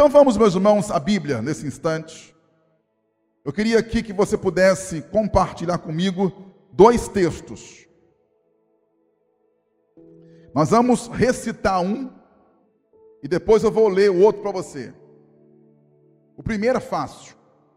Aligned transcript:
Então 0.00 0.08
vamos, 0.08 0.38
meus 0.38 0.54
irmãos, 0.54 0.90
à 0.90 0.98
Bíblia 0.98 1.42
nesse 1.42 1.66
instante. 1.66 2.34
Eu 3.44 3.52
queria 3.52 3.78
aqui 3.78 4.02
que 4.02 4.14
você 4.14 4.34
pudesse 4.34 5.02
compartilhar 5.02 5.76
comigo 5.76 6.32
dois 6.72 7.06
textos. 7.06 7.86
Nós 10.54 10.70
vamos 10.70 11.06
recitar 11.08 11.82
um 11.82 12.10
e 13.22 13.28
depois 13.28 13.62
eu 13.62 13.70
vou 13.70 13.88
ler 13.88 14.10
o 14.10 14.20
outro 14.20 14.40
para 14.40 14.50
você. 14.50 14.90
O 16.34 16.42
primeiro 16.42 16.78
é 16.78 16.80
fácil. 16.80 17.36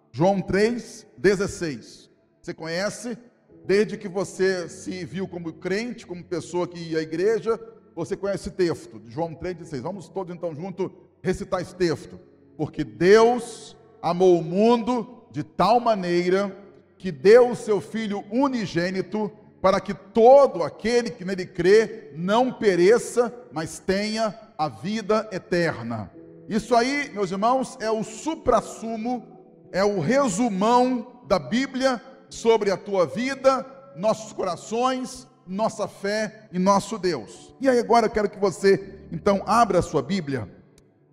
João 0.09 0.39
3, 0.39 1.05
16. 1.17 2.09
Você 2.41 2.53
conhece? 2.53 3.17
Desde 3.65 3.97
que 3.97 4.07
você 4.07 4.69
se 4.69 5.03
viu 5.03 5.27
como 5.27 5.51
crente, 5.51 6.07
como 6.07 6.23
pessoa 6.23 6.69
que 6.69 6.79
ia 6.79 6.99
à 6.99 7.01
igreja, 7.01 7.59
você 7.93 8.15
conhece 8.15 8.47
esse 8.47 8.55
texto, 8.55 9.01
João 9.09 9.35
3, 9.35 9.57
16. 9.57 9.83
Vamos 9.83 10.07
todos 10.07 10.33
então 10.33 10.55
juntos 10.55 10.89
recitar 11.23 11.61
esse 11.61 11.73
texto. 11.73 12.19
Porque 12.55 12.83
Deus 12.83 13.75
amou 14.01 14.37
o 14.37 14.43
mundo 14.43 15.23
de 15.31 15.41
tal 15.41 15.79
maneira 15.79 16.55
que 16.97 17.11
deu 17.11 17.49
o 17.49 17.55
seu 17.55 17.81
Filho 17.81 18.23
unigênito 18.29 19.31
para 19.61 19.79
que 19.79 19.93
todo 19.93 20.61
aquele 20.61 21.09
que 21.09 21.23
nele 21.23 21.45
crê 21.45 22.11
não 22.15 22.51
pereça, 22.51 23.33
mas 23.51 23.79
tenha 23.79 24.37
a 24.57 24.67
vida 24.67 25.27
eterna. 25.31 26.11
Isso 26.49 26.75
aí, 26.75 27.09
meus 27.13 27.31
irmãos, 27.31 27.77
é 27.79 27.89
o 27.89 28.03
suprassumo, 28.03 29.25
é 29.71 29.83
o 29.83 30.01
resumão 30.01 31.21
da 31.25 31.39
Bíblia 31.39 32.01
sobre 32.29 32.69
a 32.69 32.77
tua 32.77 33.05
vida, 33.05 33.65
nossos 33.95 34.33
corações, 34.33 35.25
nossa 35.47 35.87
fé 35.87 36.47
e 36.51 36.59
nosso 36.59 36.97
Deus. 36.97 37.55
E 37.61 37.69
aí 37.69 37.79
agora 37.79 38.07
eu 38.07 38.11
quero 38.11 38.29
que 38.29 38.39
você 38.39 38.99
então 39.11 39.41
abra 39.45 39.79
a 39.79 39.83
sua 39.83 40.01
Bíblia, 40.01 40.49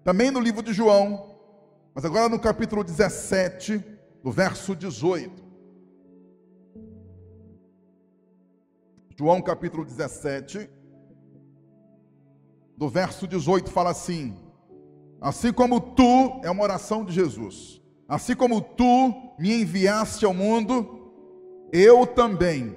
também 0.05 0.31
no 0.31 0.41
livro 0.41 0.63
de 0.63 0.73
João, 0.73 1.37
mas 1.95 2.05
agora 2.05 2.29
no 2.29 2.39
capítulo 2.39 2.83
17, 2.83 3.85
no 4.23 4.31
verso 4.31 4.75
18. 4.75 5.51
João 9.17 9.43
capítulo 9.43 9.85
17, 9.85 10.71
do 12.77 12.89
verso 12.89 13.29
18 13.29 13.71
fala 13.71 13.91
assim: 13.91 14.35
Assim 15.21 15.53
como 15.53 15.81
tu, 15.81 16.41
é 16.43 16.51
uma 16.51 16.63
oração 16.63 17.05
de 17.05 17.13
Jesus, 17.13 17.83
assim 18.09 18.35
como 18.35 18.63
tu 18.63 19.35
me 19.39 19.61
enviaste 19.61 20.25
ao 20.25 20.33
mundo, 20.33 21.13
eu 21.71 22.07
também 22.07 22.75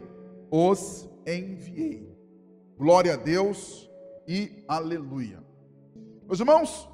os 0.51 1.09
enviei. 1.25 2.13
Glória 2.77 3.13
a 3.13 3.15
Deus 3.15 3.89
e 4.27 4.63
aleluia. 4.67 5.41
Meus 6.27 6.39
irmãos, 6.39 6.89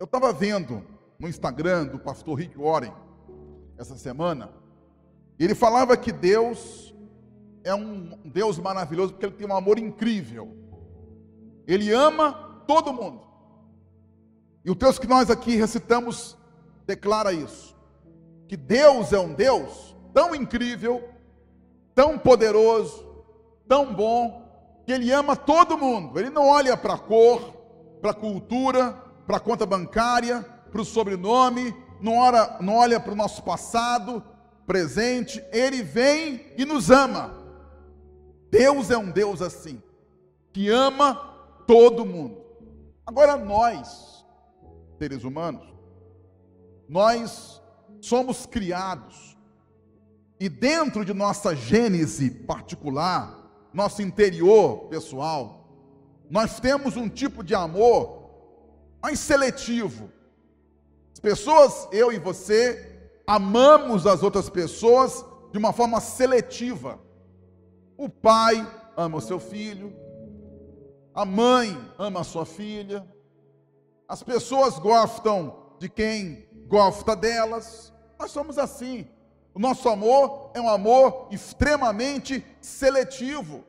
eu 0.00 0.04
estava 0.04 0.32
vendo 0.32 0.82
no 1.18 1.28
Instagram 1.28 1.86
do 1.88 1.98
pastor 1.98 2.38
Rick 2.38 2.56
Warren 2.56 2.92
essa 3.76 3.98
semana, 3.98 4.50
ele 5.38 5.54
falava 5.54 5.94
que 5.94 6.10
Deus 6.10 6.94
é 7.62 7.74
um 7.74 8.18
Deus 8.24 8.58
maravilhoso 8.58 9.12
porque 9.12 9.26
ele 9.26 9.34
tem 9.34 9.46
um 9.46 9.54
amor 9.54 9.78
incrível. 9.78 10.56
Ele 11.66 11.92
ama 11.92 12.62
todo 12.66 12.94
mundo. 12.94 13.20
E 14.64 14.70
o 14.70 14.74
texto 14.74 15.02
que 15.02 15.06
nós 15.06 15.30
aqui 15.30 15.54
recitamos 15.54 16.34
declara 16.86 17.30
isso: 17.30 17.76
que 18.48 18.56
Deus 18.56 19.12
é 19.12 19.20
um 19.20 19.34
Deus 19.34 19.94
tão 20.14 20.34
incrível, 20.34 21.10
tão 21.94 22.18
poderoso, 22.18 23.06
tão 23.68 23.94
bom, 23.94 24.82
que 24.86 24.92
Ele 24.92 25.12
ama 25.12 25.36
todo 25.36 25.76
mundo. 25.76 26.18
Ele 26.18 26.30
não 26.30 26.48
olha 26.48 26.74
para 26.74 26.96
cor, 26.96 27.52
para 28.00 28.14
cultura, 28.14 29.09
para 29.30 29.36
a 29.36 29.40
conta 29.40 29.64
bancária, 29.64 30.42
para 30.72 30.80
o 30.80 30.84
sobrenome, 30.84 31.72
não, 32.00 32.18
ora, 32.18 32.58
não 32.60 32.74
olha 32.74 32.98
para 32.98 33.12
o 33.12 33.16
nosso 33.16 33.44
passado, 33.44 34.24
presente. 34.66 35.40
Ele 35.52 35.84
vem 35.84 36.46
e 36.58 36.64
nos 36.64 36.90
ama. 36.90 37.32
Deus 38.50 38.90
é 38.90 38.98
um 38.98 39.08
Deus 39.08 39.40
assim, 39.40 39.80
que 40.52 40.68
ama 40.68 41.14
todo 41.64 42.04
mundo. 42.04 42.44
Agora 43.06 43.36
nós, 43.36 44.26
seres 44.98 45.22
humanos, 45.22 45.72
nós 46.88 47.62
somos 48.00 48.46
criados 48.46 49.38
e 50.40 50.48
dentro 50.48 51.04
de 51.04 51.14
nossa 51.14 51.54
gênese 51.54 52.32
particular, 52.32 53.48
nosso 53.72 54.02
interior 54.02 54.88
pessoal, 54.88 55.68
nós 56.28 56.58
temos 56.58 56.96
um 56.96 57.08
tipo 57.08 57.44
de 57.44 57.54
amor 57.54 58.19
mais 59.02 59.18
seletivo. 59.18 60.10
As 61.12 61.20
pessoas, 61.20 61.88
eu 61.92 62.12
e 62.12 62.18
você, 62.18 63.10
amamos 63.26 64.06
as 64.06 64.22
outras 64.22 64.48
pessoas 64.48 65.24
de 65.52 65.58
uma 65.58 65.72
forma 65.72 66.00
seletiva. 66.00 66.98
O 67.96 68.08
pai 68.08 68.66
ama 68.96 69.18
o 69.18 69.20
seu 69.20 69.38
filho, 69.38 69.94
a 71.14 71.24
mãe 71.24 71.76
ama 71.98 72.20
a 72.20 72.24
sua 72.24 72.46
filha, 72.46 73.06
as 74.08 74.22
pessoas 74.22 74.78
gostam 74.78 75.74
de 75.78 75.88
quem 75.88 76.48
gosta 76.66 77.14
delas. 77.14 77.92
Nós 78.18 78.30
somos 78.30 78.58
assim. 78.58 79.06
O 79.54 79.58
nosso 79.58 79.88
amor 79.88 80.50
é 80.54 80.60
um 80.60 80.68
amor 80.68 81.28
extremamente 81.30 82.44
seletivo. 82.60 83.64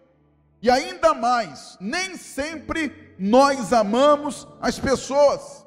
E 0.62 0.70
ainda 0.70 1.14
mais, 1.14 1.78
nem 1.80 2.16
sempre 2.16 3.14
nós 3.18 3.74
amamos 3.74 4.48
as 4.62 4.78
pessoas. 4.78 5.66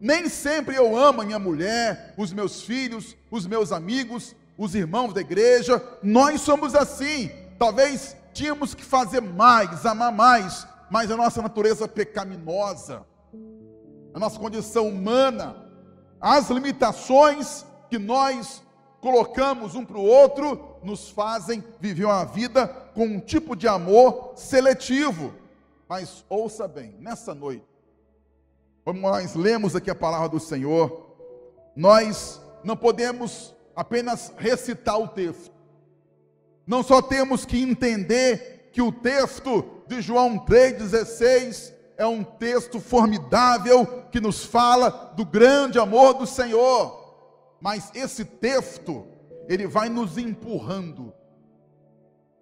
Nem 0.00 0.28
sempre 0.28 0.76
eu 0.76 0.96
amo 0.96 1.22
a 1.22 1.24
minha 1.24 1.38
mulher, 1.38 2.14
os 2.16 2.32
meus 2.32 2.62
filhos, 2.62 3.16
os 3.30 3.46
meus 3.46 3.72
amigos, 3.72 4.36
os 4.56 4.74
irmãos 4.74 5.12
da 5.12 5.20
igreja. 5.20 5.82
Nós 6.02 6.40
somos 6.42 6.74
assim. 6.74 7.30
Talvez 7.58 8.16
tínhamos 8.32 8.74
que 8.74 8.84
fazer 8.84 9.20
mais, 9.20 9.86
amar 9.86 10.12
mais, 10.12 10.66
mas 10.90 11.10
a 11.10 11.16
nossa 11.16 11.40
natureza 11.40 11.88
pecaminosa, 11.88 13.04
a 14.14 14.18
nossa 14.18 14.38
condição 14.38 14.88
humana, 14.88 15.56
as 16.20 16.50
limitações 16.50 17.64
que 17.88 17.98
nós 17.98 18.62
colocamos 19.00 19.74
um 19.74 19.84
para 19.84 19.98
o 19.98 20.04
outro, 20.04 20.75
nos 20.86 21.10
fazem 21.10 21.62
viver 21.80 22.04
uma 22.04 22.24
vida 22.24 22.66
com 22.94 23.04
um 23.04 23.20
tipo 23.20 23.54
de 23.54 23.68
amor 23.68 24.32
seletivo. 24.36 25.34
Mas 25.88 26.24
ouça 26.28 26.66
bem, 26.66 26.94
nessa 26.98 27.34
noite, 27.34 27.66
como 28.84 29.00
nós 29.00 29.34
lemos 29.34 29.76
aqui 29.76 29.90
a 29.90 29.94
palavra 29.94 30.28
do 30.28 30.40
Senhor, 30.40 31.14
nós 31.74 32.40
não 32.64 32.76
podemos 32.76 33.54
apenas 33.74 34.32
recitar 34.38 34.98
o 34.98 35.08
texto. 35.08 35.52
Não 36.66 36.82
só 36.82 37.02
temos 37.02 37.44
que 37.44 37.60
entender 37.60 38.70
que 38.72 38.80
o 38.80 38.90
texto 38.90 39.64
de 39.86 40.00
João 40.00 40.38
3,16 40.38 41.72
é 41.96 42.06
um 42.06 42.24
texto 42.24 42.80
formidável 42.80 44.04
que 44.10 44.20
nos 44.20 44.44
fala 44.44 45.12
do 45.16 45.24
grande 45.24 45.78
amor 45.78 46.14
do 46.14 46.26
Senhor 46.26 47.06
mas 47.60 47.90
esse 47.94 48.24
texto, 48.24 49.06
ele 49.48 49.66
vai 49.66 49.88
nos 49.88 50.18
empurrando 50.18 51.12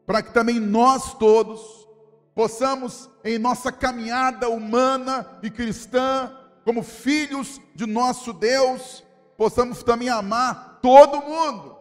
para 0.06 0.22
que 0.22 0.32
também 0.32 0.60
nós 0.60 1.14
todos 1.14 1.88
possamos, 2.34 3.08
em 3.24 3.38
nossa 3.38 3.70
caminhada 3.70 4.48
humana 4.48 5.38
e 5.42 5.50
cristã, 5.50 6.36
como 6.64 6.82
filhos 6.82 7.60
de 7.74 7.86
nosso 7.86 8.32
Deus, 8.32 9.04
possamos 9.36 9.82
também 9.82 10.08
amar 10.08 10.80
todo 10.82 11.22
mundo. 11.22 11.76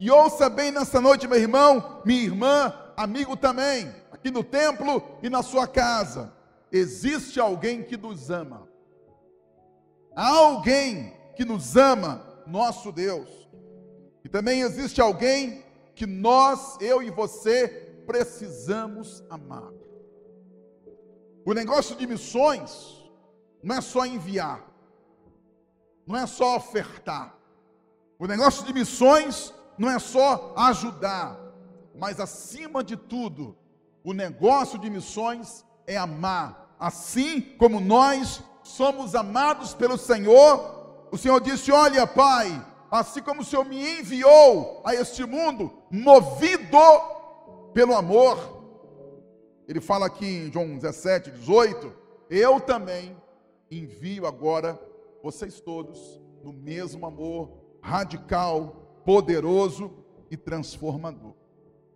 E 0.00 0.10
ouça 0.10 0.48
bem 0.48 0.70
nessa 0.70 1.00
noite, 1.00 1.28
meu 1.28 1.38
irmão, 1.38 2.00
minha 2.04 2.22
irmã, 2.22 2.74
amigo 2.96 3.36
também, 3.36 3.94
aqui 4.10 4.30
no 4.30 4.42
templo 4.42 5.02
e 5.22 5.28
na 5.28 5.42
sua 5.42 5.66
casa. 5.66 6.32
Existe 6.70 7.38
alguém 7.38 7.82
que 7.82 7.96
nos 7.96 8.30
ama. 8.30 8.66
Há 10.16 10.28
alguém 10.28 11.12
que 11.36 11.44
nos 11.44 11.76
ama 11.76 12.22
nosso 12.46 12.90
Deus. 12.90 13.41
E 14.24 14.28
também 14.28 14.60
existe 14.60 15.00
alguém 15.00 15.64
que 15.94 16.06
nós, 16.06 16.78
eu 16.80 17.02
e 17.02 17.10
você, 17.10 17.68
precisamos 18.06 19.22
amar. 19.28 19.70
O 21.44 21.52
negócio 21.52 21.96
de 21.96 22.06
missões 22.06 23.02
não 23.62 23.76
é 23.76 23.80
só 23.80 24.06
enviar, 24.06 24.64
não 26.06 26.16
é 26.16 26.26
só 26.26 26.56
ofertar. 26.56 27.36
O 28.18 28.26
negócio 28.26 28.64
de 28.64 28.72
missões 28.72 29.52
não 29.76 29.90
é 29.90 29.98
só 29.98 30.54
ajudar, 30.56 31.38
mas 31.94 32.20
acima 32.20 32.84
de 32.84 32.96
tudo, 32.96 33.56
o 34.04 34.12
negócio 34.12 34.78
de 34.78 34.88
missões 34.88 35.64
é 35.86 35.96
amar, 35.96 36.76
assim 36.78 37.40
como 37.40 37.80
nós 37.80 38.42
somos 38.62 39.14
amados 39.14 39.74
pelo 39.74 39.98
Senhor 39.98 40.82
o 41.12 41.18
Senhor 41.18 41.42
disse: 41.42 41.70
Olha, 41.70 42.06
Pai, 42.06 42.64
assim 42.92 43.22
como 43.22 43.40
o 43.40 43.44
Senhor 43.44 43.64
me 43.64 44.00
enviou 44.00 44.82
a 44.84 44.94
este 44.94 45.24
mundo, 45.24 45.72
movido 45.90 46.76
pelo 47.72 47.94
amor. 47.94 48.62
Ele 49.66 49.80
fala 49.80 50.04
aqui 50.04 50.26
em 50.26 50.52
João 50.52 50.76
17, 50.76 51.30
18: 51.30 51.90
Eu 52.28 52.60
também 52.60 53.16
envio 53.70 54.26
agora 54.26 54.78
vocês 55.22 55.58
todos 55.58 56.20
no 56.44 56.52
mesmo 56.52 57.06
amor 57.06 57.50
radical, 57.80 59.00
poderoso 59.06 59.90
e 60.30 60.36
transformador. 60.36 61.32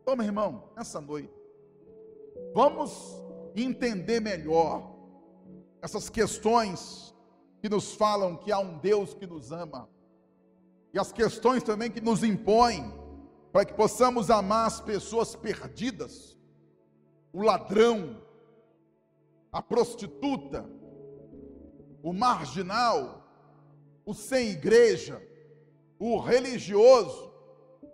Então, 0.01 0.17
meu 0.17 0.25
irmão, 0.25 0.71
nessa 0.75 0.99
noite, 0.99 1.31
vamos 2.55 3.23
entender 3.55 4.21
melhor 4.21 4.97
essas 5.83 6.09
questões 6.09 7.15
que 7.61 7.69
nos 7.69 7.95
falam 7.95 8.37
que 8.37 8.51
há 8.51 8.59
um 8.59 8.79
Deus 8.79 9.13
que 9.13 9.27
nos 9.27 9.53
ama, 9.53 9.89
e 10.97 10.99
as 10.99 11.13
questões 11.13 11.63
também 11.63 11.91
que 11.91 12.01
nos 12.01 12.25
impõem 12.25 12.91
para 13.53 13.67
que 13.67 13.75
possamos 13.75 14.31
amar 14.31 14.67
as 14.67 14.81
pessoas 14.81 15.37
perdidas, 15.37 16.35
o 17.35 17.43
ladrão, 17.43 18.23
a 19.53 19.61
prostituta, 19.61 20.65
o 22.03 22.15
marginal, 22.15 23.29
o 24.07 24.15
sem 24.15 24.49
igreja, 24.49 25.23
o 25.99 26.19
religioso, 26.19 27.31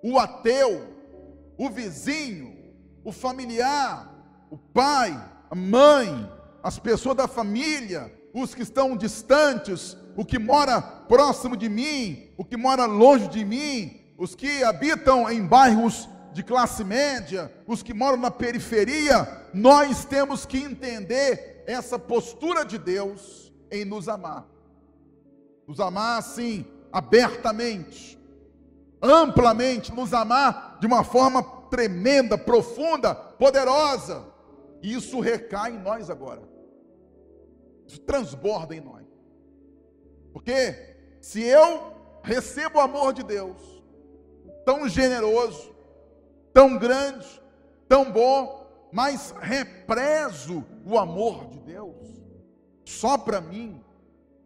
o 0.00 0.16
ateu, 0.16 0.94
o 1.58 1.69
vizinho, 1.69 2.72
o 3.02 3.10
familiar, 3.10 4.14
o 4.49 4.56
pai, 4.56 5.10
a 5.50 5.56
mãe, 5.56 6.31
as 6.62 6.78
pessoas 6.78 7.16
da 7.16 7.26
família, 7.26 8.16
os 8.32 8.54
que 8.54 8.62
estão 8.62 8.96
distantes, 8.96 9.96
o 10.17 10.25
que 10.25 10.38
mora 10.38 10.81
próximo 10.81 11.56
de 11.56 11.69
mim, 11.69 12.31
o 12.37 12.44
que 12.44 12.56
mora 12.56 12.85
longe 12.87 13.29
de 13.29 13.44
mim, 13.44 14.00
os 14.19 14.35
que 14.35 14.62
habitam 14.62 15.31
em 15.31 15.44
bairros 15.44 16.09
de 16.32 16.43
classe 16.43 16.82
média, 16.85 17.53
os 17.67 17.82
que 17.82 17.93
moram 17.93 18.17
na 18.17 18.31
periferia, 18.31 19.49
nós 19.53 20.05
temos 20.05 20.47
que 20.47 20.59
entender 20.59 21.64
essa 21.67 21.99
postura 21.99 22.64
de 22.64 22.79
Deus 22.79 23.53
em 23.70 23.85
nos 23.85 24.09
amar. 24.09 24.47
Nos 25.67 25.81
amar 25.81 26.19
assim, 26.19 26.67
abertamente, 26.93 28.19
amplamente, 29.00 29.93
nos 29.93 30.12
amar 30.12 30.79
de 30.81 30.87
uma 30.87 31.05
forma 31.05 31.43
tremenda, 31.70 32.37
profunda, 32.37 33.14
poderosa. 33.14 34.25
E 34.82 34.94
isso 34.94 35.20
recai 35.20 35.73
em 35.73 35.79
nós 35.79 36.11
agora. 36.11 36.43
Isso 37.87 38.00
transborda 38.00 38.75
em 38.75 38.81
nós. 38.81 39.01
Porque 40.32 40.96
se 41.20 41.43
eu 41.43 41.93
recebo 42.23 42.79
o 42.79 42.82
amor 42.82 43.12
de 43.12 43.23
Deus, 43.23 43.56
tão 44.64 44.88
generoso, 44.88 45.73
tão 46.52 46.79
grande, 46.79 47.26
tão 47.88 48.11
bom, 48.11 48.88
mas 48.93 49.34
represo 49.40 50.64
o 50.84 50.99
amor 50.99 51.46
de 51.46 51.58
Deus, 51.61 51.96
só 52.84 53.17
para 53.17 53.40
mim, 53.40 53.82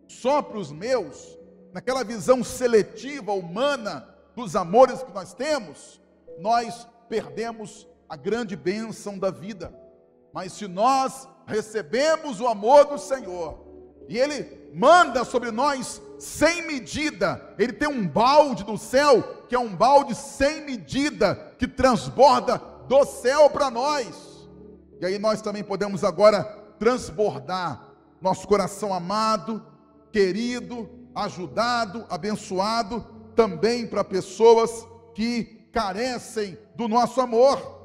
só 0.06 0.40
para 0.40 0.58
os 0.58 0.70
meus, 0.70 1.38
naquela 1.72 2.04
visão 2.04 2.42
seletiva, 2.44 3.32
humana 3.32 4.08
dos 4.34 4.54
amores 4.54 5.02
que 5.02 5.12
nós 5.12 5.34
temos, 5.34 6.00
nós 6.38 6.86
perdemos 7.08 7.86
a 8.08 8.16
grande 8.16 8.54
bênção 8.54 9.18
da 9.18 9.30
vida. 9.30 9.74
Mas 10.32 10.52
se 10.52 10.68
nós 10.68 11.28
recebemos 11.46 12.40
o 12.40 12.46
amor 12.46 12.84
do 12.84 12.98
Senhor, 12.98 13.65
e 14.08 14.18
Ele 14.18 14.70
manda 14.72 15.24
sobre 15.24 15.50
nós 15.50 16.00
sem 16.18 16.66
medida, 16.66 17.54
Ele 17.58 17.72
tem 17.72 17.88
um 17.88 18.06
balde 18.06 18.64
do 18.64 18.78
céu, 18.78 19.44
que 19.48 19.54
é 19.54 19.58
um 19.58 19.74
balde 19.74 20.14
sem 20.14 20.62
medida, 20.64 21.54
que 21.58 21.68
transborda 21.68 22.60
do 22.88 23.04
céu 23.04 23.50
para 23.50 23.70
nós. 23.70 24.48
E 25.00 25.06
aí 25.06 25.18
nós 25.18 25.42
também 25.42 25.62
podemos 25.62 26.04
agora 26.04 26.44
transbordar 26.78 27.86
nosso 28.20 28.46
coração 28.48 28.94
amado, 28.94 29.64
querido, 30.10 30.88
ajudado, 31.14 32.06
abençoado, 32.08 33.04
também 33.34 33.86
para 33.86 34.02
pessoas 34.02 34.86
que 35.14 35.68
carecem 35.72 36.58
do 36.74 36.88
nosso 36.88 37.20
amor. 37.20 37.76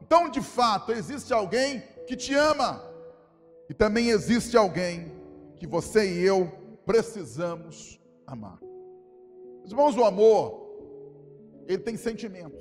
Então, 0.00 0.28
de 0.28 0.40
fato, 0.40 0.92
existe 0.92 1.32
alguém 1.32 1.82
que 2.06 2.16
te 2.16 2.34
ama, 2.34 2.82
e 3.68 3.74
também 3.74 4.08
existe 4.08 4.56
alguém 4.56 5.19
que 5.60 5.66
você 5.66 6.10
e 6.10 6.24
eu 6.24 6.50
precisamos 6.86 8.00
amar. 8.26 8.58
Irmãos, 9.66 9.94
o 9.94 10.02
amor, 10.02 10.58
ele 11.68 11.82
tem 11.82 11.98
sentimentos. 11.98 12.58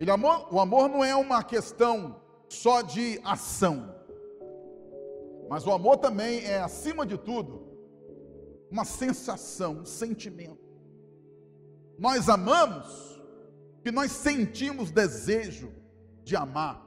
Ele, 0.00 0.10
amor, 0.10 0.52
o 0.52 0.58
amor 0.58 0.88
não 0.88 1.04
é 1.04 1.14
uma 1.14 1.44
questão 1.44 2.20
só 2.48 2.82
de 2.82 3.20
ação, 3.22 3.94
mas 5.48 5.64
o 5.64 5.70
amor 5.70 5.98
também 5.98 6.44
é, 6.44 6.58
acima 6.58 7.06
de 7.06 7.16
tudo, 7.16 7.64
uma 8.68 8.84
sensação, 8.84 9.82
um 9.82 9.84
sentimento. 9.84 10.58
Nós 11.96 12.28
amamos 12.28 13.22
que 13.84 13.92
nós 13.92 14.10
sentimos 14.10 14.90
desejo 14.90 15.72
de 16.24 16.34
amar. 16.34 16.84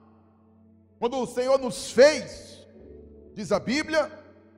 Quando 0.99 1.17
o 1.17 1.25
Senhor 1.25 1.57
nos 1.57 1.93
fez, 1.93 2.48
diz 3.33 3.51
a 3.51 3.59
Bíblia, 3.59 4.11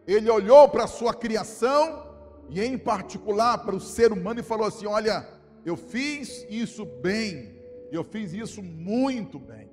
ele 0.08 0.30
olhou 0.30 0.68
para 0.70 0.86
a 0.86 0.88
sua 0.88 1.14
criação 1.14 2.08
e, 2.50 2.62
em 2.62 2.78
particular, 2.78 3.60
para 3.60 3.76
o 3.76 3.80
ser 3.80 4.12
humano 4.12 4.40
e 4.40 4.44
falou 4.44 4.68
assim: 4.68 4.86
Olha, 4.86 5.28
eu 5.66 5.78
fiz 5.78 6.46
isso 6.50 6.86
bem, 6.86 7.56
eu 7.92 8.04
fiz 8.04 8.34
isso 8.34 8.62
muito 8.62 9.40
bem. 9.40 9.70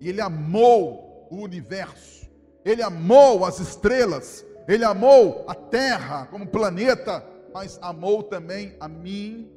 E 0.00 0.08
ele 0.08 0.20
amou 0.20 1.26
o 1.30 1.36
universo, 1.36 2.28
ele 2.64 2.82
amou 2.82 3.44
as 3.44 3.58
estrelas, 3.58 4.44
ele 4.68 4.84
amou 4.84 5.44
a 5.48 5.54
terra 5.54 6.26
como 6.26 6.46
planeta, 6.46 7.24
mas 7.52 7.78
amou 7.80 8.22
também 8.22 8.76
a 8.78 8.86
mim 8.86 9.50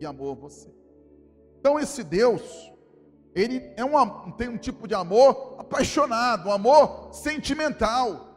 e 0.00 0.06
amou 0.06 0.34
você. 0.34 0.68
Então, 1.60 1.78
esse 1.78 2.02
Deus, 2.02 2.72
ele 3.36 3.70
é 3.76 3.84
um, 3.84 4.30
tem 4.30 4.48
um 4.48 4.56
tipo 4.56 4.88
de 4.88 4.94
amor 4.94 5.56
apaixonado, 5.58 6.48
um 6.48 6.52
amor 6.52 7.10
sentimental. 7.12 8.34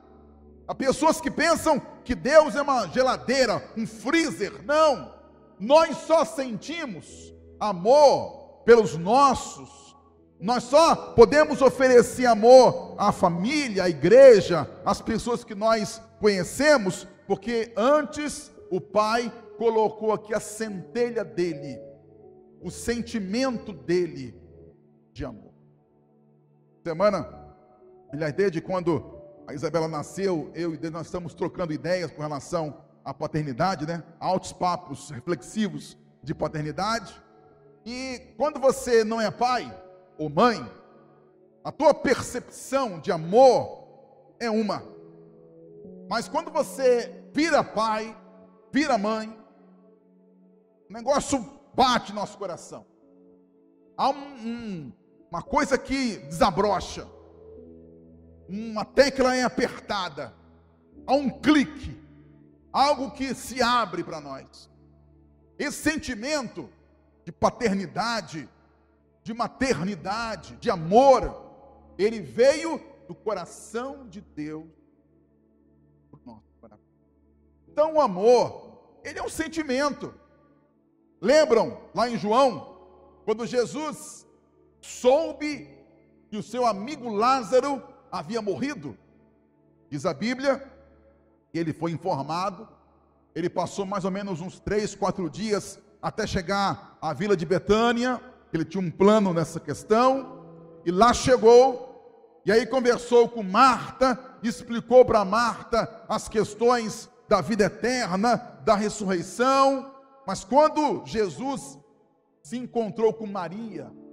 Há 0.67 0.75
pessoas 0.75 1.21
que 1.21 1.31
pensam 1.31 1.81
que 2.03 2.13
Deus 2.13 2.53
é 2.53 2.61
uma 2.61 2.85
geladeira, 2.89 3.63
um 3.77 3.87
freezer. 3.87 4.61
Não. 4.65 5.15
Nós 5.57 5.95
só 5.99 6.25
sentimos 6.25 7.33
amor 7.57 8.61
pelos 8.65 8.97
nossos. 8.97 9.95
Nós 10.37 10.65
só 10.65 11.13
podemos 11.13 11.61
oferecer 11.61 12.25
amor 12.25 12.95
à 12.97 13.13
família, 13.13 13.85
à 13.85 13.89
igreja, 13.89 14.69
às 14.83 15.01
pessoas 15.01 15.45
que 15.45 15.55
nós 15.55 16.01
conhecemos, 16.19 17.07
porque 17.25 17.71
antes 17.77 18.51
o 18.69 18.81
Pai 18.81 19.31
colocou 19.57 20.11
aqui 20.11 20.33
a 20.33 20.41
centelha 20.41 21.23
dele, 21.23 21.79
o 22.61 22.69
sentimento 22.69 23.71
dele 23.71 24.48
de 25.19 25.25
amor. 25.25 25.51
Semana, 26.81 27.27
aliás, 28.11 28.33
desde 28.33 28.61
quando 28.61 29.21
a 29.45 29.53
Isabela 29.53 29.87
nasceu, 29.87 30.49
eu 30.55 30.73
e 30.73 30.77
Deus, 30.77 30.93
nós 30.93 31.07
estamos 31.07 31.33
trocando 31.33 31.73
ideias 31.73 32.09
com 32.09 32.21
relação 32.21 32.81
à 33.03 33.13
paternidade, 33.13 33.85
né? 33.85 34.01
Altos 34.17 34.53
papos 34.53 35.09
reflexivos 35.09 35.97
de 36.23 36.33
paternidade. 36.33 37.13
E 37.85 38.33
quando 38.37 38.61
você 38.61 39.03
não 39.03 39.19
é 39.19 39.29
pai 39.29 39.77
ou 40.17 40.29
mãe, 40.29 40.65
a 41.65 41.71
tua 41.71 41.93
percepção 41.93 42.99
de 43.01 43.11
amor 43.11 43.87
é 44.39 44.49
uma. 44.49 44.81
Mas 46.09 46.29
quando 46.29 46.49
você 46.49 47.29
vira 47.33 47.61
pai, 47.61 48.17
vira 48.71 48.97
mãe, 48.97 49.27
o 50.89 50.93
negócio 50.93 51.45
bate 51.75 52.13
no 52.13 52.21
nosso 52.21 52.37
coração. 52.37 52.85
Há 53.97 54.11
um, 54.11 54.13
um, 54.15 54.93
uma 55.31 55.41
coisa 55.41 55.77
que 55.77 56.17
desabrocha. 56.17 57.07
Uma 58.47 58.83
tecla 58.83 59.35
é 59.35 59.43
apertada. 59.43 60.33
Há 61.05 61.13
um 61.13 61.29
clique. 61.29 61.97
Algo 62.71 63.11
que 63.11 63.33
se 63.33 63.61
abre 63.61 64.03
para 64.03 64.19
nós. 64.19 64.69
Esse 65.57 65.77
sentimento 65.77 66.69
de 67.25 67.31
paternidade, 67.31 68.49
de 69.23 69.33
maternidade, 69.33 70.55
de 70.55 70.69
amor, 70.69 71.49
ele 71.97 72.21
veio 72.21 72.81
do 73.07 73.13
coração 73.13 74.07
de 74.07 74.21
Deus. 74.21 74.67
Então 77.79 77.93
o 77.93 78.01
amor, 78.01 78.99
ele 79.05 79.19
é 79.19 79.23
um 79.23 79.29
sentimento. 79.29 80.13
Lembram 81.21 81.79
lá 81.95 82.09
em 82.09 82.17
João, 82.17 82.77
quando 83.23 83.45
Jesus 83.45 84.27
soube 84.81 85.69
que 86.29 86.37
o 86.37 86.43
seu 86.43 86.65
amigo 86.65 87.09
Lázaro 87.09 87.81
havia 88.11 88.41
morrido? 88.41 88.97
Diz 89.89 90.05
a 90.05 90.13
Bíblia, 90.13 90.63
ele 91.53 91.73
foi 91.73 91.91
informado, 91.91 92.67
ele 93.33 93.49
passou 93.49 93.85
mais 93.85 94.05
ou 94.05 94.11
menos 94.11 94.41
uns 94.41 94.59
três, 94.59 94.95
quatro 94.95 95.29
dias 95.29 95.79
até 96.01 96.25
chegar 96.25 96.97
à 97.01 97.13
vila 97.13 97.35
de 97.35 97.45
Betânia, 97.45 98.21
ele 98.53 98.65
tinha 98.65 98.83
um 98.83 98.91
plano 98.91 99.33
nessa 99.33 99.59
questão, 99.59 100.45
e 100.85 100.91
lá 100.91 101.13
chegou, 101.13 102.41
e 102.45 102.51
aí 102.51 102.65
conversou 102.65 103.27
com 103.27 103.43
Marta, 103.43 104.17
explicou 104.41 105.03
para 105.03 105.25
Marta 105.25 106.03
as 106.07 106.29
questões 106.29 107.09
da 107.27 107.41
vida 107.41 107.65
eterna, 107.65 108.59
da 108.63 108.75
ressurreição. 108.75 109.93
Mas 110.25 110.43
quando 110.43 111.05
Jesus 111.05 111.77
se 112.41 112.57
encontrou 112.57 113.13
com 113.13 113.27
Maria, 113.27 113.91
que 113.91 114.08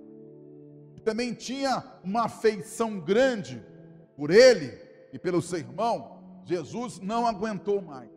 também 1.06 1.32
tinha 1.32 1.84
uma 2.02 2.24
afeição 2.24 2.98
grande 2.98 3.64
por 4.16 4.28
ele 4.28 4.76
e 5.12 5.18
pelo 5.20 5.40
seu 5.40 5.60
irmão, 5.60 6.20
Jesus 6.44 6.98
não 6.98 7.24
aguentou 7.24 7.80
mais. 7.80 8.10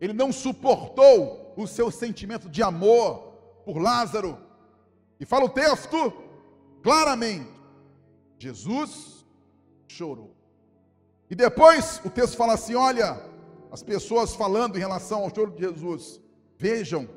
Ele 0.00 0.12
não 0.12 0.32
suportou 0.32 1.54
o 1.56 1.64
seu 1.68 1.88
sentimento 1.88 2.48
de 2.48 2.64
amor 2.64 3.32
por 3.64 3.78
Lázaro. 3.78 4.36
E 5.20 5.24
fala 5.24 5.44
o 5.44 5.48
texto 5.48 6.12
claramente: 6.82 7.48
Jesus 8.36 9.24
chorou. 9.86 10.34
E 11.30 11.34
depois 11.36 12.00
o 12.04 12.10
texto 12.10 12.36
fala 12.36 12.54
assim: 12.54 12.74
olha, 12.74 13.22
as 13.70 13.84
pessoas 13.84 14.34
falando 14.34 14.74
em 14.74 14.80
relação 14.80 15.22
ao 15.22 15.32
choro 15.32 15.52
de 15.52 15.60
Jesus, 15.60 16.20
vejam 16.58 17.08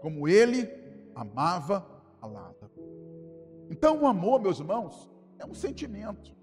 como 0.00 0.26
ele 0.26 0.68
amava 1.14 1.86
a 2.20 2.26
Lázaro. 2.26 2.75
Então, 3.70 4.02
o 4.02 4.06
amor, 4.06 4.40
meus 4.40 4.58
irmãos, 4.58 5.10
é 5.38 5.44
um 5.44 5.54
sentimento. 5.54 6.34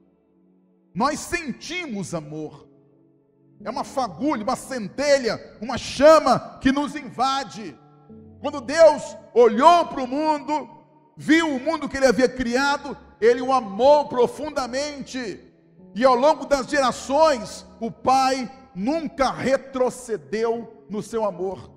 Nós 0.94 1.20
sentimos 1.20 2.14
amor. 2.14 2.68
É 3.64 3.70
uma 3.70 3.84
fagulha, 3.84 4.44
uma 4.44 4.56
centelha, 4.56 5.58
uma 5.62 5.78
chama 5.78 6.58
que 6.60 6.72
nos 6.72 6.96
invade. 6.96 7.78
Quando 8.42 8.60
Deus 8.60 9.16
olhou 9.34 9.86
para 9.86 10.04
o 10.04 10.08
mundo, 10.08 10.70
viu 11.16 11.56
o 11.56 11.60
mundo 11.60 11.88
que 11.88 11.96
ele 11.96 12.08
havia 12.08 12.28
criado, 12.28 12.98
ele 13.22 13.42
o 13.42 13.54
amou 13.54 14.08
profundamente. 14.08 15.40
E 15.96 16.04
ao 16.04 16.16
longo 16.16 16.46
das 16.46 16.68
gerações, 16.68 17.66
o 17.80 17.90
Pai 17.90 18.52
nunca 18.76 19.32
retrocedeu 19.32 20.86
no 20.90 21.02
seu 21.02 21.24
amor. 21.24 21.72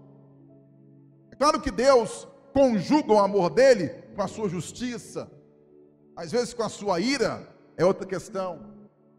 É 1.30 1.36
claro 1.36 1.60
que 1.60 1.70
Deus 1.70 2.26
conjuga 2.52 3.12
o 3.12 3.18
amor 3.18 3.50
dele 3.50 3.88
com 4.14 4.22
a 4.22 4.26
sua 4.26 4.48
justiça, 4.48 5.30
às 6.16 6.32
vezes 6.32 6.54
com 6.54 6.62
a 6.62 6.68
sua 6.68 6.99
ira, 6.99 7.46
é 7.76 7.85
outra 7.85 8.06
questão, 8.06 8.75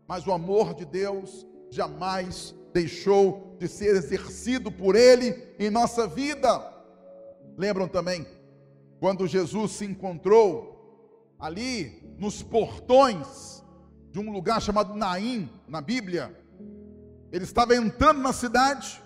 mas 0.07 0.25
o 0.25 0.31
amor 0.31 0.73
de 0.73 0.83
Deus 0.83 1.45
jamais 1.69 2.55
deixou 2.73 3.55
de 3.59 3.67
ser 3.67 3.95
exercido 3.95 4.71
por 4.71 4.95
ele 4.95 5.55
em 5.59 5.69
nossa 5.69 6.07
vida. 6.07 6.73
Lembram 7.55 7.87
também 7.87 8.25
quando 8.99 9.27
Jesus 9.27 9.73
se 9.73 9.85
encontrou 9.85 11.35
ali 11.39 12.15
nos 12.17 12.41
portões 12.41 13.63
de 14.11 14.19
um 14.19 14.31
lugar 14.31 14.59
chamado 14.59 14.95
Naim, 14.95 15.49
na 15.67 15.81
Bíblia. 15.81 16.35
Ele 17.31 17.43
estava 17.43 17.75
entrando 17.75 18.19
na 18.19 18.33
cidade 18.33 19.01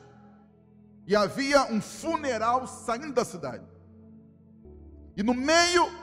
e 1.06 1.16
havia 1.16 1.66
um 1.66 1.82
funeral 1.82 2.68
saindo 2.68 3.12
da 3.12 3.26
cidade. 3.26 3.66
E 5.18 5.24
no 5.24 5.34
meio 5.34 6.01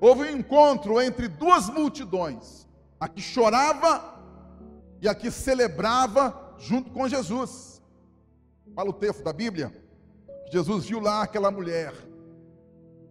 houve 0.00 0.22
um 0.22 0.38
encontro 0.38 1.00
entre 1.00 1.28
duas 1.28 1.68
multidões, 1.68 2.66
a 2.98 3.08
que 3.08 3.20
chorava 3.20 4.18
e 5.00 5.08
a 5.08 5.14
que 5.14 5.30
celebrava 5.30 6.54
junto 6.58 6.90
com 6.90 7.08
Jesus. 7.08 7.82
Fala 8.74 8.90
o 8.90 8.94
texto 8.94 9.22
da 9.22 9.32
Bíblia. 9.32 9.74
Jesus 10.50 10.86
viu 10.86 11.00
lá 11.00 11.22
aquela 11.22 11.50
mulher. 11.50 11.92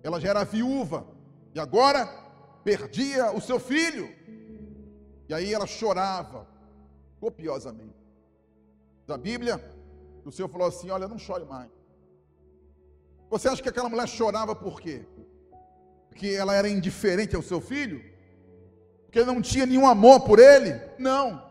Ela 0.02 0.20
já 0.20 0.30
era 0.30 0.44
viúva 0.44 1.06
e 1.54 1.60
agora 1.60 2.08
perdia 2.64 3.32
o 3.32 3.42
seu 3.42 3.60
filho. 3.60 4.10
E 5.28 5.34
aí 5.34 5.54
ela 5.54 5.68
chorava 5.68 6.48
copiosamente. 7.20 8.00
Da 9.06 9.18
Bíblia, 9.18 9.64
o 10.26 10.32
Senhor 10.32 10.50
falou 10.50 10.68
assim: 10.68 10.90
Olha, 10.90 11.08
não 11.08 11.20
chore 11.20 11.46
mais. 11.46 11.70
Você 13.30 13.48
acha 13.48 13.62
que 13.62 13.70
aquela 13.70 13.90
mulher 13.90 14.08
chorava 14.08 14.56
por 14.56 14.82
quê? 14.82 15.06
Porque 16.10 16.28
ela 16.28 16.54
era 16.54 16.68
indiferente 16.68 17.36
ao 17.36 17.42
seu 17.42 17.62
filho? 17.62 18.04
Porque 19.06 19.24
não 19.24 19.42
tinha 19.42 19.66
nenhum 19.66 19.88
amor 19.88 20.22
por 20.22 20.38
ele? 20.38 20.80
Não. 20.98 21.42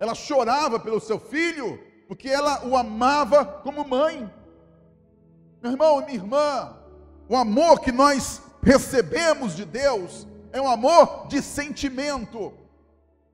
Ela 0.00 0.14
chorava 0.14 0.80
pelo 0.80 1.00
seu 1.00 1.18
filho, 1.18 1.78
porque 2.08 2.28
ela 2.28 2.66
o 2.66 2.76
amava 2.76 3.44
como 3.44 3.86
mãe. 3.86 4.30
Meu 5.62 5.72
irmão 5.72 6.00
e 6.00 6.04
minha 6.06 6.16
irmã, 6.16 6.76
o 7.28 7.36
amor 7.36 7.80
que 7.80 7.92
nós 7.92 8.40
recebemos 8.62 9.54
de 9.54 9.64
Deus 9.64 10.26
é 10.52 10.60
um 10.60 10.68
amor 10.68 11.26
de 11.28 11.42
sentimento. 11.42 12.52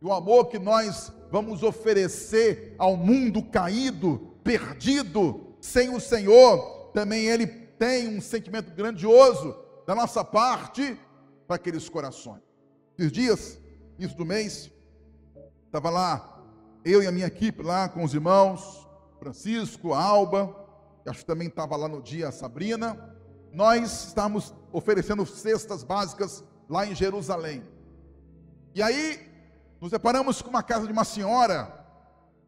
E 0.00 0.04
o 0.04 0.12
amor 0.12 0.46
que 0.48 0.58
nós 0.58 1.12
vamos 1.30 1.62
oferecer 1.62 2.74
ao 2.78 2.96
mundo 2.96 3.42
caído, 3.42 4.34
perdido, 4.42 5.54
sem 5.60 5.94
o 5.94 6.00
Senhor, 6.00 6.90
também 6.92 7.26
ele 7.26 7.46
tem 7.46 8.08
um 8.08 8.20
sentimento 8.20 8.72
grandioso 8.72 9.67
da 9.88 9.94
nossa 9.94 10.22
parte 10.22 11.00
para 11.46 11.56
aqueles 11.56 11.88
corações. 11.88 12.42
Esses 12.98 13.10
dias, 13.10 13.58
isso 13.98 14.14
do 14.14 14.26
mês, 14.26 14.70
estava 15.64 15.88
lá, 15.88 16.44
eu 16.84 17.02
e 17.02 17.06
a 17.06 17.10
minha 17.10 17.26
equipe 17.26 17.62
lá 17.62 17.88
com 17.88 18.04
os 18.04 18.12
irmãos, 18.12 18.86
Francisco, 19.18 19.94
Alba, 19.94 20.54
acho 21.06 21.20
que 21.20 21.24
também 21.24 21.48
estava 21.48 21.74
lá 21.74 21.88
no 21.88 22.02
dia 22.02 22.28
a 22.28 22.32
Sabrina, 22.32 23.16
nós 23.50 24.08
estávamos 24.08 24.52
oferecendo 24.74 25.24
cestas 25.24 25.82
básicas 25.82 26.44
lá 26.68 26.84
em 26.84 26.94
Jerusalém. 26.94 27.62
E 28.74 28.82
aí 28.82 29.26
nos 29.80 29.90
deparamos 29.90 30.42
com 30.42 30.50
uma 30.50 30.62
casa 30.62 30.84
de 30.84 30.92
uma 30.92 31.04
senhora 31.04 31.82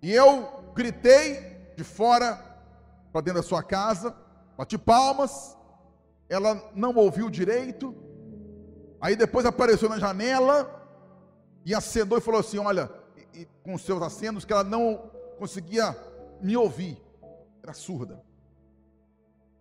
e 0.03 0.13
eu 0.13 0.73
gritei 0.75 1.73
de 1.75 1.85
fora 1.85 2.35
para 3.11 3.23
dentro 3.23 3.41
da 3.41 3.49
sua 3.49 3.63
casa, 3.63 4.15
bati 4.59 4.77
palmas, 4.77 5.57
ela 6.31 6.71
não 6.75 6.95
ouviu 6.95 7.29
direito. 7.29 7.95
Aí 9.01 9.17
depois 9.17 9.45
apareceu 9.45 9.89
na 9.89 9.99
janela 9.99 10.89
e 11.67 11.75
acenou 11.75 12.17
e 12.17 12.21
falou 12.21 12.41
assim: 12.41 12.59
Olha, 12.59 12.89
e, 13.35 13.41
e, 13.41 13.49
com 13.65 13.77
seus 13.77 14.01
acenos, 14.01 14.45
que 14.45 14.53
ela 14.53 14.63
não 14.63 15.11
conseguia 15.37 15.95
me 16.41 16.57
ouvir, 16.57 16.97
era 17.63 17.73
surda. 17.73 18.23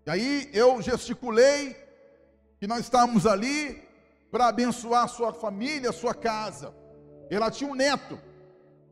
E 0.05 0.11
aí 0.11 0.49
eu 0.53 0.79
gesticulei 0.81 1.75
que 2.59 2.67
nós 2.67 2.81
estávamos 2.81 3.25
ali 3.25 3.83
para 4.31 4.47
abençoar 4.47 5.09
sua 5.09 5.33
família, 5.33 5.91
sua 5.91 6.13
casa. 6.13 6.73
Ela 7.31 7.49
tinha 7.49 7.69
um 7.69 7.75
neto. 7.75 8.19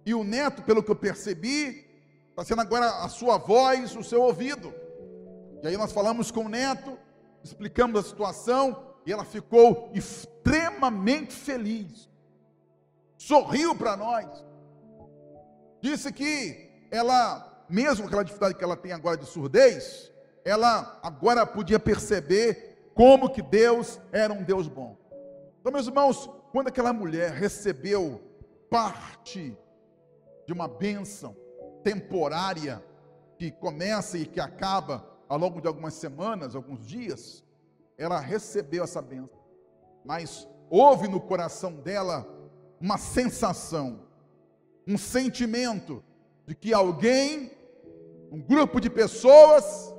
E 0.06 0.14
o 0.16 0.24
neto, 0.24 0.64
pelo 0.64 0.82
que 0.82 0.90
eu 0.90 0.96
percebi, 0.96 1.86
está 2.30 2.44
sendo 2.44 2.62
agora 2.62 3.04
a 3.04 3.10
sua 3.10 3.38
voz, 3.38 3.96
o 3.96 4.04
seu 4.04 4.22
ouvido. 4.22 4.74
E 5.62 5.68
aí 5.68 5.78
nós 5.78 5.92
falamos 5.92 6.32
com 6.32 6.46
o 6.46 6.50
neto, 6.50 6.98
explicamos 7.48 8.00
a 8.00 8.08
situação, 8.08 8.96
e 9.06 9.12
ela 9.12 9.24
ficou 9.24 9.90
extremamente 9.94 11.34
feliz. 11.34 12.10
Sorriu 13.18 13.76
para 13.76 13.96
nós. 13.96 14.28
Disse 15.82 16.12
que 16.12 16.88
ela, 16.92 17.66
mesmo 17.70 18.06
aquela 18.06 18.24
dificuldade 18.24 18.58
que 18.58 18.64
ela 18.64 18.76
tem 18.76 18.92
agora 18.92 19.18
de 19.18 19.26
surdez, 19.26 20.12
ela 20.44 21.00
agora 21.04 21.46
podia 21.46 21.80
perceber 21.80 22.92
como 22.94 23.30
que 23.30 23.42
Deus 23.42 24.00
era 24.12 24.34
um 24.34 24.44
Deus 24.44 24.68
bom. 24.68 24.98
Então, 25.60 25.72
meus 25.72 25.88
irmãos, 25.88 26.30
quando 26.52 26.68
aquela 26.68 26.92
mulher 26.92 27.32
recebeu 27.32 28.22
parte 28.70 29.58
de 30.46 30.54
uma 30.54 30.68
bênção 30.68 31.36
temporária 31.84 32.84
que 33.38 33.52
começa 33.52 34.18
e 34.18 34.26
que 34.26 34.40
acaba 34.40 35.17
ao 35.28 35.38
longo 35.38 35.62
de 35.62 35.68
algumas 35.68 35.94
semanas, 35.94 36.56
alguns 36.56 36.86
dias, 36.86 37.44
ela 37.98 38.20
recebeu 38.20 38.84
essa 38.84 39.02
bênção. 39.02 39.40
Mas 40.06 40.48
houve 40.70 41.08
no 41.08 41.20
coração 41.20 41.74
dela 41.74 42.28
uma 42.80 42.98
sensação, 42.98 44.02
um 44.88 44.98
sentimento 44.98 46.04
de 46.46 46.56
que 46.56 46.74
alguém, 46.74 47.52
um 48.32 48.42
grupo 48.42 48.80
de 48.80 48.90
pessoas, 48.90 49.94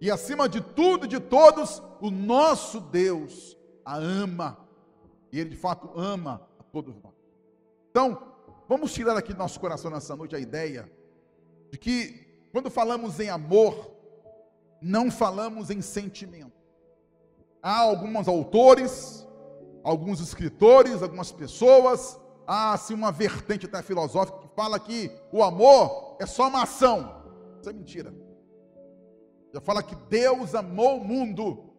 e 0.00 0.10
acima 0.10 0.48
de 0.48 0.60
tudo 0.60 1.04
e 1.04 1.08
de 1.08 1.20
todos, 1.20 1.82
o 2.00 2.10
nosso 2.10 2.80
Deus 2.80 3.56
a 3.84 3.96
ama. 3.96 4.66
E 5.30 5.38
Ele 5.38 5.50
de 5.50 5.56
fato 5.56 5.90
ama 5.94 6.48
a 6.58 6.62
todos 6.62 6.94
nós. 7.02 7.12
Então, 7.90 8.22
vamos 8.68 8.92
tirar 8.92 9.16
aqui 9.16 9.34
do 9.34 9.38
nosso 9.38 9.60
coração 9.60 9.90
nessa 9.90 10.16
noite 10.16 10.34
a 10.34 10.38
ideia 10.38 10.90
de 11.70 11.78
que 11.78 12.28
quando 12.52 12.70
falamos 12.70 13.20
em 13.20 13.28
amor, 13.28 13.99
não 14.80 15.10
falamos 15.10 15.70
em 15.70 15.80
sentimento. 15.80 16.52
Há 17.62 17.80
alguns 17.80 18.26
autores, 18.26 19.26
alguns 19.84 20.20
escritores, 20.20 21.02
algumas 21.02 21.30
pessoas, 21.30 22.18
há 22.46 22.72
assim 22.72 22.94
uma 22.94 23.12
vertente 23.12 23.66
até 23.66 23.82
filosófica 23.82 24.38
que 24.38 24.54
fala 24.54 24.78
que 24.78 25.10
o 25.32 25.42
amor 25.42 26.16
é 26.20 26.26
só 26.26 26.48
uma 26.48 26.62
ação. 26.62 27.22
Isso 27.60 27.68
é 27.68 27.72
mentira. 27.72 28.14
Já 29.52 29.60
fala 29.60 29.82
que 29.82 29.94
Deus 30.08 30.54
amou 30.54 30.98
o 30.98 31.04
mundo 31.04 31.74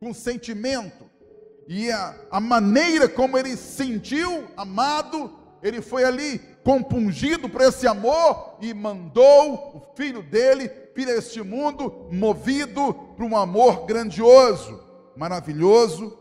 com 0.00 0.14
sentimento. 0.14 1.08
E 1.66 1.90
a, 1.90 2.14
a 2.30 2.40
maneira 2.40 3.08
como 3.08 3.36
ele 3.36 3.56
sentiu 3.56 4.48
amado 4.56 5.38
ele 5.62 5.80
foi 5.80 6.04
ali 6.04 6.40
compungido 6.68 7.48
por 7.48 7.62
esse 7.62 7.86
amor 7.86 8.58
e 8.60 8.74
mandou 8.74 9.74
o 9.74 9.96
filho 9.96 10.22
dele 10.22 10.70
vir 10.94 11.08
a 11.08 11.14
este 11.14 11.40
mundo 11.40 12.10
movido 12.12 12.92
por 13.16 13.24
um 13.24 13.34
amor 13.34 13.86
grandioso, 13.86 14.78
maravilhoso 15.16 16.18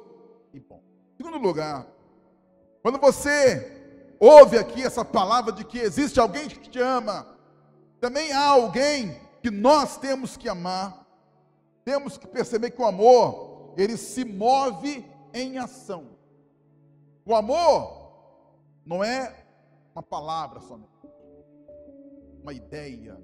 e 0.54 0.60
bom. 0.62 0.82
Segundo 1.18 1.38
lugar, 1.38 1.86
quando 2.82 2.98
você 2.98 4.16
ouve 4.22 4.58
aqui 4.58 4.82
essa 4.82 5.04
palavra 5.04 5.52
de 5.52 5.66
que 5.66 5.80
existe 5.80 6.18
alguém 6.18 6.48
que 6.48 6.70
te 6.70 6.80
ama, 6.80 7.28
também 8.00 8.32
há 8.32 8.48
alguém 8.48 9.20
que 9.44 9.52
nós 9.52 9.98
temos 9.98 10.38
que 10.38 10.48
amar. 10.48 11.06
Temos 11.84 12.18
que 12.18 12.26
perceber 12.26 12.72
que 12.72 12.82
o 12.82 12.86
amor, 12.86 13.74
ele 13.76 13.98
se 13.98 14.24
move 14.24 15.06
em 15.34 15.58
ação. 15.58 16.08
O 17.26 17.36
amor 17.36 18.14
não 18.86 19.04
é 19.04 19.44
uma 19.98 20.04
palavra 20.04 20.60
somente, 20.60 20.92
uma 22.44 22.54
ideia, 22.54 23.20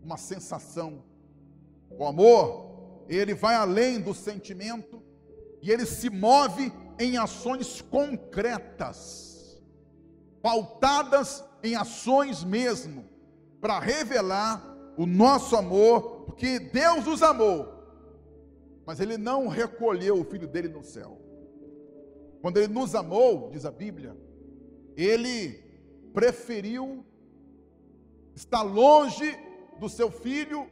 uma 0.00 0.16
sensação. 0.16 1.02
O 1.90 2.06
amor, 2.06 3.04
ele 3.08 3.34
vai 3.34 3.56
além 3.56 4.00
do 4.00 4.14
sentimento 4.14 5.02
e 5.60 5.68
ele 5.68 5.84
se 5.84 6.08
move 6.08 6.72
em 6.96 7.16
ações 7.16 7.82
concretas, 7.82 9.60
pautadas 10.40 11.44
em 11.60 11.74
ações 11.74 12.44
mesmo, 12.44 13.04
para 13.60 13.80
revelar 13.80 14.64
o 14.96 15.06
nosso 15.06 15.56
amor, 15.56 16.22
porque 16.24 16.60
Deus 16.60 17.04
nos 17.04 17.20
amou, 17.20 17.66
mas 18.86 19.00
Ele 19.00 19.18
não 19.18 19.48
recolheu 19.48 20.20
o 20.20 20.24
Filho 20.24 20.46
dele 20.46 20.68
no 20.68 20.84
céu. 20.84 21.20
Quando 22.40 22.58
Ele 22.58 22.72
nos 22.72 22.94
amou, 22.94 23.50
diz 23.50 23.64
a 23.64 23.70
Bíblia, 23.72 24.16
Ele 24.96 25.62
preferiu 26.12 27.04
estar 28.34 28.62
longe 28.62 29.38
do 29.78 29.88
seu 29.88 30.10
Filho, 30.10 30.70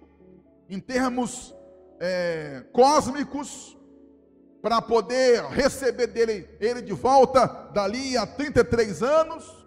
em 0.69 0.79
termos 0.79 1.55
é, 1.99 2.65
cósmicos, 2.73 3.77
para 4.63 4.81
poder 4.83 5.43
receber 5.47 6.07
dele 6.07 6.49
ele 6.61 6.83
de 6.83 6.93
volta 6.93 7.47
dali 7.73 8.17
a 8.17 8.27
33 8.27 9.03
anos, 9.03 9.67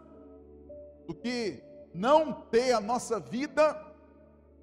do 1.08 1.14
que 1.14 1.62
não 1.94 2.32
ter 2.32 2.72
a 2.74 2.80
nossa 2.80 3.20
vida 3.20 3.80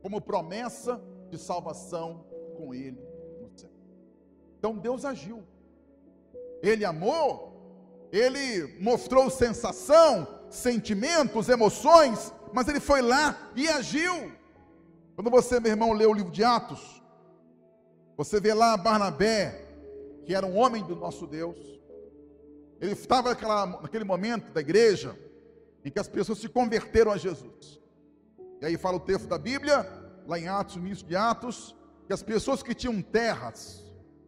como 0.03 0.21
promessa 0.21 1.01
de 1.31 1.39
salvação 1.39 2.25
com 2.57 2.75
ele 2.75 3.01
no 3.41 3.51
céu. 3.57 3.71
Então 4.59 4.77
Deus 4.77 5.05
agiu. 5.05 5.45
Ele 6.63 6.85
amou, 6.85 7.50
ele 8.13 8.77
mostrou 8.81 9.31
sensação, 9.31 10.27
sentimentos, 10.51 11.49
emoções, 11.49 12.33
mas 12.53 12.69
ele 12.69 12.81
foi 12.81 13.03
lá 13.03 13.51
e 13.55 13.69
agiu. 13.69 14.33
Quando 15.15 15.31
você, 15.31 15.61
meu 15.61 15.71
irmão, 15.71 15.93
lê 15.93 16.07
o 16.07 16.15
livro 16.15 16.33
de 16.33 16.43
Atos, 16.43 17.03
você 18.17 18.41
vê 18.41 18.53
lá 18.53 18.77
Barnabé, 18.77 19.67
que 20.25 20.35
era 20.35 20.47
um 20.47 20.57
homem 20.59 20.85
do 20.85 20.97
nosso 20.97 21.27
Deus. 21.27 21.59
Ele 22.81 22.93
estava 22.93 23.31
naquela, 23.31 23.67
naquele 23.67 24.05
momento 24.05 24.53
da 24.53 24.61
igreja 24.61 25.17
em 25.85 25.91
que 25.91 25.99
as 25.99 26.09
pessoas 26.09 26.39
se 26.39 26.49
converteram 26.49 27.13
a 27.13 27.17
Jesus. 27.17 27.81
E 28.61 28.67
aí 28.67 28.77
fala 28.77 28.97
o 28.97 29.01
texto 29.01 29.27
da 29.27 29.39
Bíblia, 29.39 29.87
lá 30.27 30.39
em 30.39 30.49
Atos, 30.49 30.77
início 30.77 31.07
de 31.07 31.17
Atos, 31.17 31.75
que 32.07 32.13
as 32.13 32.23
pessoas 32.23 32.63
que 32.63 32.75
tinham 32.75 33.01
terras, 33.01 33.85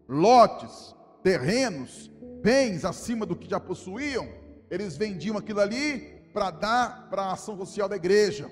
lotes, 0.08 0.94
terrenos, 1.22 2.10
bens 2.42 2.84
acima 2.84 3.24
do 3.24 3.36
que 3.36 3.48
já 3.48 3.60
possuíam, 3.60 4.28
eles 4.70 4.96
vendiam 4.96 5.36
aquilo 5.36 5.60
ali 5.60 6.00
para 6.32 6.50
dar 6.50 7.08
para 7.08 7.22
a 7.22 7.32
ação 7.32 7.56
social 7.56 7.88
da 7.88 7.96
igreja. 7.96 8.50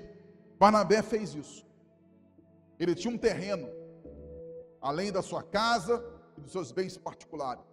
Barnabé 0.57 1.01
fez 1.01 1.35
isso. 1.35 1.65
Ele 2.79 2.95
tinha 2.95 3.13
um 3.13 3.17
terreno, 3.17 3.69
além 4.81 5.11
da 5.11 5.21
sua 5.21 5.43
casa 5.43 6.03
e 6.37 6.41
dos 6.41 6.51
seus 6.51 6.71
bens 6.71 6.97
particulares. 6.97 7.63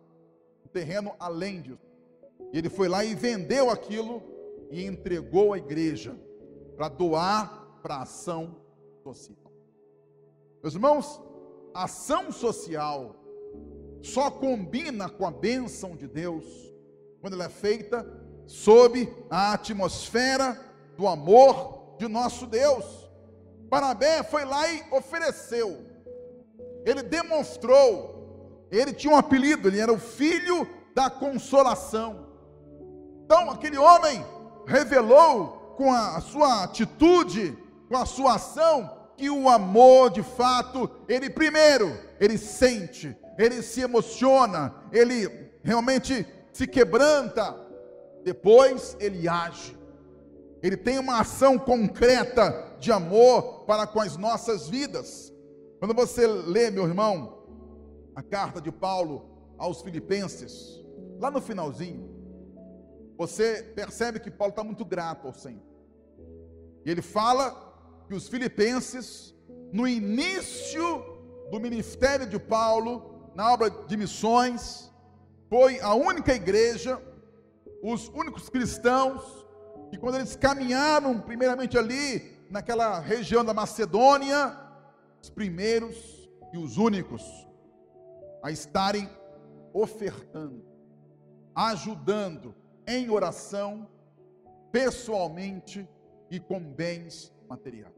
Um 0.65 0.69
terreno 0.69 1.15
além 1.21 1.63
disso. 1.63 1.89
E 2.53 2.59
ele 2.59 2.69
foi 2.69 2.89
lá 2.89 3.05
e 3.05 3.15
vendeu 3.15 3.71
aquilo 3.71 4.23
e 4.71 4.85
entregou 4.85 5.53
à 5.53 5.59
igreja 5.59 6.19
para 6.77 6.89
doar 6.89 7.79
para 7.83 7.97
a 7.97 8.03
ação 8.03 8.57
social. 9.03 9.53
Meus 10.63 10.75
irmãos, 10.75 11.21
ação 11.75 12.33
social 12.33 13.15
só 14.03 14.31
combina 14.31 15.09
com 15.09 15.27
a 15.27 15.31
bênção 15.31 15.97
de 15.97 16.07
Deus 16.07 16.45
quando 17.21 17.35
ela 17.35 17.45
é 17.45 17.49
feita 17.49 18.07
sob 18.47 19.13
a 19.31 19.53
atmosfera 19.53 20.59
do 20.97 21.07
amor 21.07 21.97
de 21.99 22.09
nosso 22.09 22.47
Deus. 22.47 22.85
Barnabé 23.69 24.23
foi 24.23 24.45
lá 24.45 24.67
e 24.73 24.83
ofereceu, 24.91 25.85
ele 26.85 27.03
demonstrou, 27.03 28.67
ele 28.71 28.93
tinha 28.93 29.13
um 29.13 29.17
apelido, 29.17 29.69
ele 29.69 29.79
era 29.79 29.93
o 29.93 29.99
filho 29.99 30.67
da 30.95 31.11
consolação. 31.11 32.27
Então, 33.25 33.51
aquele 33.51 33.77
homem 33.77 34.25
revelou 34.67 35.75
com 35.77 35.93
a 35.93 36.21
sua 36.21 36.65
atitude, 36.65 37.57
com 37.89 37.97
a 37.97 38.07
sua 38.07 38.37
ação, 38.37 38.91
que 39.17 39.29
o 39.29 39.49
amor, 39.49 40.11
de 40.11 40.23
fato, 40.23 40.91
ele 41.07 41.29
primeiro, 41.29 41.95
ele 42.19 42.39
sente, 42.39 43.15
ele 43.39 43.63
se 43.63 43.81
emociona, 43.81 44.75
ele 44.93 45.29
realmente 45.63 46.27
se 46.53 46.67
quebranta, 46.67 47.57
depois 48.25 48.97
ele 48.99 49.29
age. 49.29 49.79
Ele 50.61 50.77
tem 50.77 50.99
uma 50.99 51.21
ação 51.21 51.57
concreta 51.57 52.77
de 52.81 52.91
amor 52.91 53.65
para 53.65 53.87
com 53.87 54.01
as 54.01 54.17
nossas 54.17 54.69
vidas. 54.69 55.33
Quando 55.79 55.95
você 55.95 56.27
lê, 56.27 56.69
meu 56.69 56.85
irmão, 56.85 57.47
a 58.17 58.23
carta 58.23 58.61
de 58.61 58.73
Paulo 58.73 59.55
aos 59.57 59.83
Filipenses, 59.83 60.85
lá 61.21 61.31
no 61.31 61.41
finalzinho, 61.41 62.11
você 63.17 63.63
percebe 63.75 64.19
que 64.19 64.31
Paulo 64.31 64.51
está 64.51 64.65
muito 64.65 64.85
grato 64.85 65.29
ao 65.29 65.33
Senhor. 65.33 65.63
E 66.85 66.91
ele 66.91 67.03
fala 67.03 68.05
que 68.09 68.15
os 68.15 68.27
filipenses, 68.27 69.35
no 69.73 69.87
início 69.87 71.05
do 71.51 71.61
ministério 71.61 72.27
de 72.27 72.39
Paulo, 72.39 73.18
na 73.35 73.53
obra 73.53 73.71
de 73.71 73.97
missões, 73.97 74.93
foi 75.49 75.81
a 75.81 75.95
única 75.95 76.35
igreja, 76.35 77.01
os 77.83 78.09
únicos 78.09 78.49
cristãos, 78.49 79.23
que 79.91 79.99
quando 79.99 80.17
eles 80.17 80.37
caminharam, 80.37 81.21
primeiramente 81.21 81.79
ali, 81.79 82.37
naquela 82.51 82.99
região 83.01 83.45
da 83.45 83.55
Macedônia, 83.55 84.59
os 85.23 85.31
primeiros 85.31 86.29
e 86.53 86.59
os 86.59 86.77
únicos 86.77 87.23
a 88.43 88.51
estarem 88.51 89.09
ofertando, 89.73 90.65
ajudando, 91.55 92.55
em 92.87 93.11
oração, 93.11 93.87
pessoalmente 94.73 95.87
e 96.31 96.41
com 96.41 96.61
bens 96.61 97.33
materiais. 97.49 97.98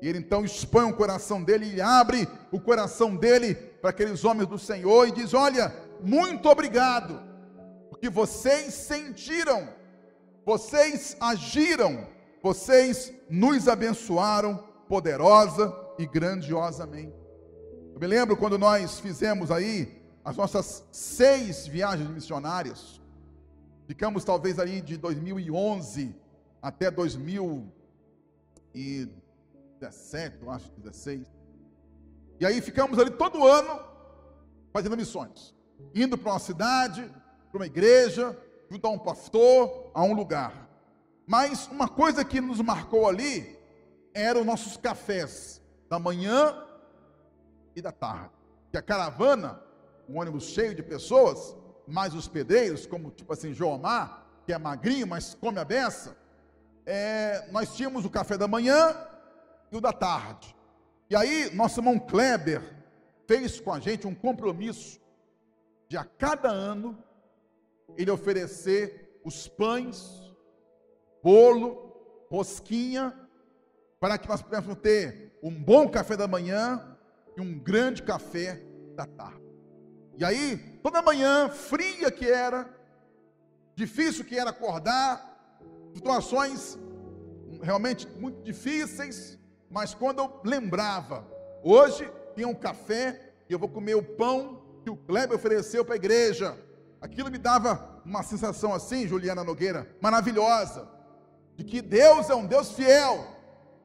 E 0.00 0.08
ele 0.08 0.18
então 0.18 0.44
expõe 0.44 0.84
o 0.84 0.96
coração 0.96 1.42
dele 1.42 1.74
e 1.74 1.80
abre 1.80 2.28
o 2.52 2.60
coração 2.60 3.16
dele 3.16 3.54
para 3.54 3.90
aqueles 3.90 4.24
homens 4.24 4.48
do 4.48 4.58
Senhor 4.58 5.08
e 5.08 5.12
diz: 5.12 5.32
Olha, 5.34 5.74
muito 6.00 6.48
obrigado, 6.48 7.20
porque 7.88 8.08
vocês 8.10 8.74
sentiram, 8.74 9.68
vocês 10.44 11.16
agiram, 11.20 12.06
vocês 12.42 13.12
nos 13.30 13.68
abençoaram 13.68 14.62
poderosa 14.88 15.74
e 15.98 16.06
grandiosamente. 16.06 17.14
Eu 17.94 18.00
me 18.00 18.06
lembro 18.06 18.36
quando 18.36 18.58
nós 18.58 18.98
fizemos 19.00 19.50
aí 19.50 20.02
as 20.24 20.36
nossas 20.36 20.84
seis 20.90 21.66
viagens 21.66 22.08
missionárias. 22.08 23.00
Ficamos 23.86 24.24
talvez 24.24 24.58
ali 24.58 24.80
de 24.80 24.96
2011 24.96 26.14
até 26.60 26.90
2017, 29.84 30.38
eu 30.42 30.50
acho, 30.50 30.70
16. 30.78 31.26
E 32.40 32.46
aí 32.46 32.60
ficamos 32.60 32.98
ali 32.98 33.10
todo 33.10 33.46
ano 33.46 33.80
fazendo 34.72 34.96
missões, 34.96 35.54
indo 35.94 36.16
para 36.16 36.32
uma 36.32 36.38
cidade, 36.38 37.10
para 37.50 37.58
uma 37.58 37.66
igreja, 37.66 38.36
junto 38.70 38.86
a 38.86 38.90
um 38.90 38.98
pastor, 38.98 39.90
a 39.94 40.02
um 40.02 40.14
lugar. 40.14 40.68
Mas 41.26 41.68
uma 41.68 41.88
coisa 41.88 42.24
que 42.24 42.40
nos 42.40 42.60
marcou 42.60 43.08
ali 43.08 43.58
eram 44.12 44.40
os 44.40 44.46
nossos 44.46 44.76
cafés 44.76 45.62
da 45.88 45.98
manhã 45.98 46.64
e 47.74 47.82
da 47.82 47.92
tarde. 47.92 48.30
Que 48.70 48.78
a 48.78 48.82
caravana, 48.82 49.60
um 50.08 50.18
ônibus 50.18 50.44
cheio 50.44 50.74
de 50.74 50.82
pessoas, 50.82 51.56
mais 51.86 52.14
os 52.14 52.28
pedreiros, 52.28 52.86
como 52.86 53.10
tipo 53.10 53.32
assim, 53.32 53.52
Joomar, 53.52 54.26
que 54.44 54.52
é 54.52 54.58
magrinho, 54.58 55.06
mas 55.06 55.34
come 55.34 55.58
a 55.58 55.64
beça, 55.64 56.16
é, 56.84 57.48
nós 57.50 57.74
tínhamos 57.74 58.04
o 58.04 58.10
café 58.10 58.36
da 58.36 58.46
manhã 58.46 58.94
e 59.74 59.76
o 59.76 59.80
da 59.80 59.92
tarde. 59.92 60.54
E 61.10 61.16
aí, 61.16 61.52
nosso 61.54 61.80
irmão 61.80 61.98
Kleber 61.98 62.62
fez 63.26 63.58
com 63.58 63.72
a 63.72 63.80
gente 63.80 64.06
um 64.06 64.14
compromisso 64.14 65.00
de 65.88 65.96
a 65.96 66.04
cada 66.04 66.48
ano 66.48 66.96
ele 67.96 68.10
oferecer 68.10 69.20
os 69.24 69.48
pães 69.48 70.32
bolo, 71.22 72.26
rosquinha, 72.30 73.18
para 73.98 74.16
que 74.16 74.28
nós 74.28 74.42
pudéssemos 74.42 74.78
ter 74.78 75.38
um 75.42 75.50
bom 75.50 75.88
café 75.88 76.16
da 76.16 76.28
manhã 76.28 76.96
e 77.36 77.40
um 77.40 77.58
grande 77.58 78.02
café 78.02 78.62
da 78.94 79.06
tarde. 79.06 79.42
E 80.16 80.24
aí, 80.24 80.78
toda 80.82 81.02
manhã, 81.02 81.48
fria 81.48 82.12
que 82.12 82.30
era, 82.30 82.72
difícil 83.74 84.24
que 84.24 84.38
era 84.38 84.50
acordar, 84.50 85.58
situações 85.94 86.78
realmente 87.60 88.06
muito 88.06 88.42
difíceis, 88.42 89.38
mas 89.70 89.94
quando 89.94 90.20
eu 90.20 90.40
lembrava, 90.44 91.26
hoje 91.62 92.10
tem 92.34 92.44
um 92.44 92.54
café 92.54 93.34
e 93.48 93.52
eu 93.52 93.58
vou 93.58 93.68
comer 93.68 93.94
o 93.94 94.02
pão 94.02 94.62
que 94.82 94.90
o 94.90 94.96
Kleber 94.96 95.36
ofereceu 95.36 95.84
para 95.84 95.94
a 95.94 95.96
igreja. 95.96 96.56
Aquilo 97.00 97.30
me 97.30 97.38
dava 97.38 98.00
uma 98.04 98.22
sensação 98.22 98.72
assim, 98.72 99.06
Juliana 99.06 99.44
Nogueira, 99.44 99.88
maravilhosa, 100.00 100.88
de 101.56 101.64
que 101.64 101.80
Deus 101.80 102.28
é 102.30 102.34
um 102.34 102.46
Deus 102.46 102.72
fiel 102.72 103.26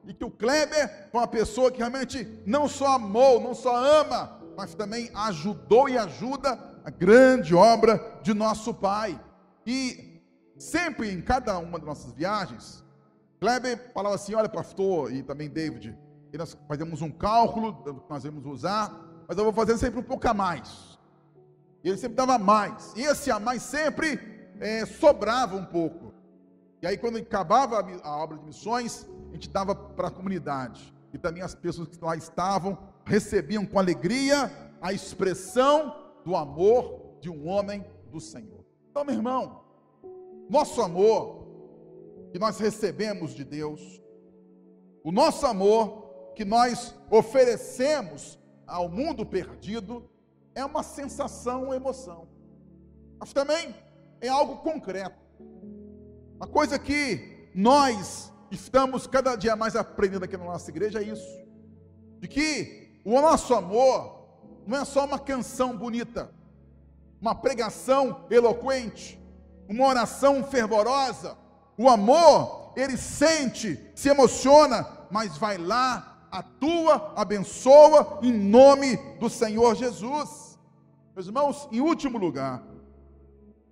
e 0.04 0.14
que 0.14 0.24
o 0.24 0.30
Kleber 0.30 1.08
foi 1.10 1.20
uma 1.20 1.26
pessoa 1.26 1.70
que 1.70 1.78
realmente 1.78 2.42
não 2.46 2.68
só 2.68 2.94
amou, 2.94 3.40
não 3.40 3.54
só 3.54 3.76
ama, 3.76 4.40
mas 4.56 4.74
também 4.74 5.10
ajudou 5.14 5.88
e 5.88 5.96
ajuda 5.96 6.58
a 6.84 6.90
grande 6.90 7.54
obra 7.54 8.18
de 8.22 8.34
nosso 8.34 8.74
Pai. 8.74 9.20
E 9.66 10.22
sempre 10.58 11.10
em 11.10 11.20
cada 11.20 11.58
uma 11.58 11.78
das 11.78 11.86
nossas 11.86 12.12
viagens, 12.12 12.84
Kleber 13.40 13.90
falava 13.94 14.14
assim: 14.14 14.34
olha, 14.34 14.48
pastor, 14.48 15.12
e 15.12 15.22
também 15.22 15.48
David, 15.48 15.98
e 16.32 16.38
nós 16.38 16.56
fazemos 16.68 17.00
um 17.00 17.10
cálculo 17.10 17.72
do 17.72 17.94
que 17.94 18.10
nós 18.10 18.22
vamos 18.22 18.44
usar, 18.44 18.94
mas 19.26 19.36
eu 19.38 19.44
vou 19.44 19.52
fazer 19.52 19.76
sempre 19.78 19.98
um 19.98 20.02
pouco 20.02 20.28
a 20.28 20.34
mais. 20.34 20.98
E 21.82 21.88
ele 21.88 21.96
sempre 21.96 22.16
dava 22.16 22.38
mais. 22.38 22.92
E 22.94 23.00
esse 23.00 23.30
a 23.30 23.40
mais 23.40 23.62
sempre 23.62 24.20
é, 24.60 24.84
sobrava 24.84 25.56
um 25.56 25.64
pouco. 25.64 26.12
E 26.82 26.86
aí, 26.86 26.98
quando 26.98 27.16
acabava 27.16 27.80
a, 27.80 28.08
a 28.08 28.16
obra 28.16 28.38
de 28.38 28.44
missões, 28.44 29.08
a 29.30 29.32
gente 29.32 29.48
dava 29.48 29.74
para 29.74 30.08
a 30.08 30.10
comunidade. 30.10 30.94
E 31.12 31.18
também 31.18 31.42
as 31.42 31.54
pessoas 31.54 31.88
que 31.88 32.04
lá 32.04 32.14
estavam 32.14 32.78
recebiam 33.04 33.64
com 33.64 33.78
alegria 33.78 34.52
a 34.80 34.92
expressão 34.92 35.96
do 36.24 36.36
amor 36.36 37.16
de 37.20 37.30
um 37.30 37.48
homem 37.48 37.84
do 38.10 38.20
Senhor. 38.20 38.64
Então, 38.90 39.04
meu 39.04 39.14
irmão, 39.14 39.62
nosso 40.48 40.80
amor 40.82 41.39
que 42.32 42.38
nós 42.38 42.58
recebemos 42.58 43.34
de 43.34 43.44
Deus, 43.44 44.02
o 45.04 45.10
nosso 45.10 45.46
amor 45.46 46.32
que 46.34 46.44
nós 46.44 46.94
oferecemos 47.10 48.38
ao 48.66 48.88
mundo 48.88 49.26
perdido, 49.26 50.08
é 50.54 50.64
uma 50.64 50.82
sensação, 50.82 51.64
uma 51.64 51.76
emoção. 51.76 52.28
Mas 53.18 53.32
também 53.32 53.74
é 54.20 54.28
algo 54.28 54.58
concreto. 54.58 55.18
Uma 56.36 56.46
coisa 56.46 56.78
que 56.78 57.50
nós 57.54 58.32
estamos 58.50 59.06
cada 59.06 59.36
dia 59.36 59.56
mais 59.56 59.76
aprendendo 59.76 60.24
aqui 60.24 60.36
na 60.36 60.44
nossa 60.44 60.70
igreja 60.70 61.00
é 61.00 61.04
isso. 61.04 61.40
De 62.18 62.28
que 62.28 63.00
o 63.04 63.20
nosso 63.20 63.54
amor 63.54 64.20
não 64.66 64.78
é 64.78 64.84
só 64.84 65.04
uma 65.04 65.18
canção 65.18 65.76
bonita, 65.76 66.30
uma 67.20 67.34
pregação 67.34 68.24
eloquente, 68.30 69.20
uma 69.68 69.86
oração 69.86 70.44
fervorosa. 70.44 71.36
O 71.80 71.88
amor, 71.88 72.74
ele 72.76 72.94
sente, 72.98 73.80
se 73.94 74.10
emociona, 74.10 74.86
mas 75.10 75.38
vai 75.38 75.56
lá, 75.56 76.26
atua, 76.30 77.14
abençoa 77.16 78.18
em 78.20 78.30
nome 78.30 78.98
do 79.18 79.30
Senhor 79.30 79.74
Jesus. 79.74 80.58
Meus 81.14 81.26
irmãos, 81.26 81.66
em 81.72 81.80
último 81.80 82.18
lugar, 82.18 82.62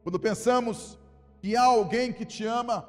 quando 0.02 0.18
pensamos 0.18 0.98
que 1.42 1.54
há 1.54 1.64
alguém 1.64 2.10
que 2.10 2.24
te 2.24 2.46
ama, 2.46 2.88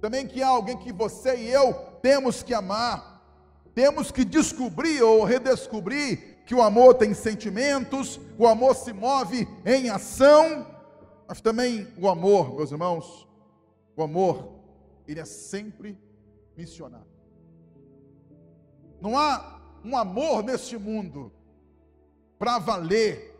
também 0.00 0.26
que 0.26 0.42
há 0.42 0.48
alguém 0.48 0.78
que 0.78 0.94
você 0.94 1.36
e 1.36 1.50
eu 1.50 1.74
temos 2.00 2.42
que 2.42 2.54
amar, 2.54 3.22
temos 3.74 4.10
que 4.10 4.24
descobrir 4.24 5.02
ou 5.02 5.24
redescobrir 5.24 6.38
que 6.46 6.54
o 6.54 6.62
amor 6.62 6.94
tem 6.94 7.12
sentimentos, 7.12 8.18
o 8.38 8.46
amor 8.46 8.76
se 8.76 8.94
move 8.94 9.46
em 9.66 9.90
ação, 9.90 10.66
mas 11.28 11.42
também 11.42 11.86
o 11.98 12.08
amor, 12.08 12.56
meus 12.56 12.70
irmãos, 12.70 13.25
o 13.96 14.02
amor, 14.02 14.52
ele 15.08 15.20
é 15.20 15.24
sempre 15.24 15.98
missionário. 16.56 17.06
Não 19.00 19.16
há 19.16 19.60
um 19.84 19.96
amor 19.96 20.42
neste 20.42 20.76
mundo 20.76 21.32
para 22.38 22.58
valer 22.58 23.34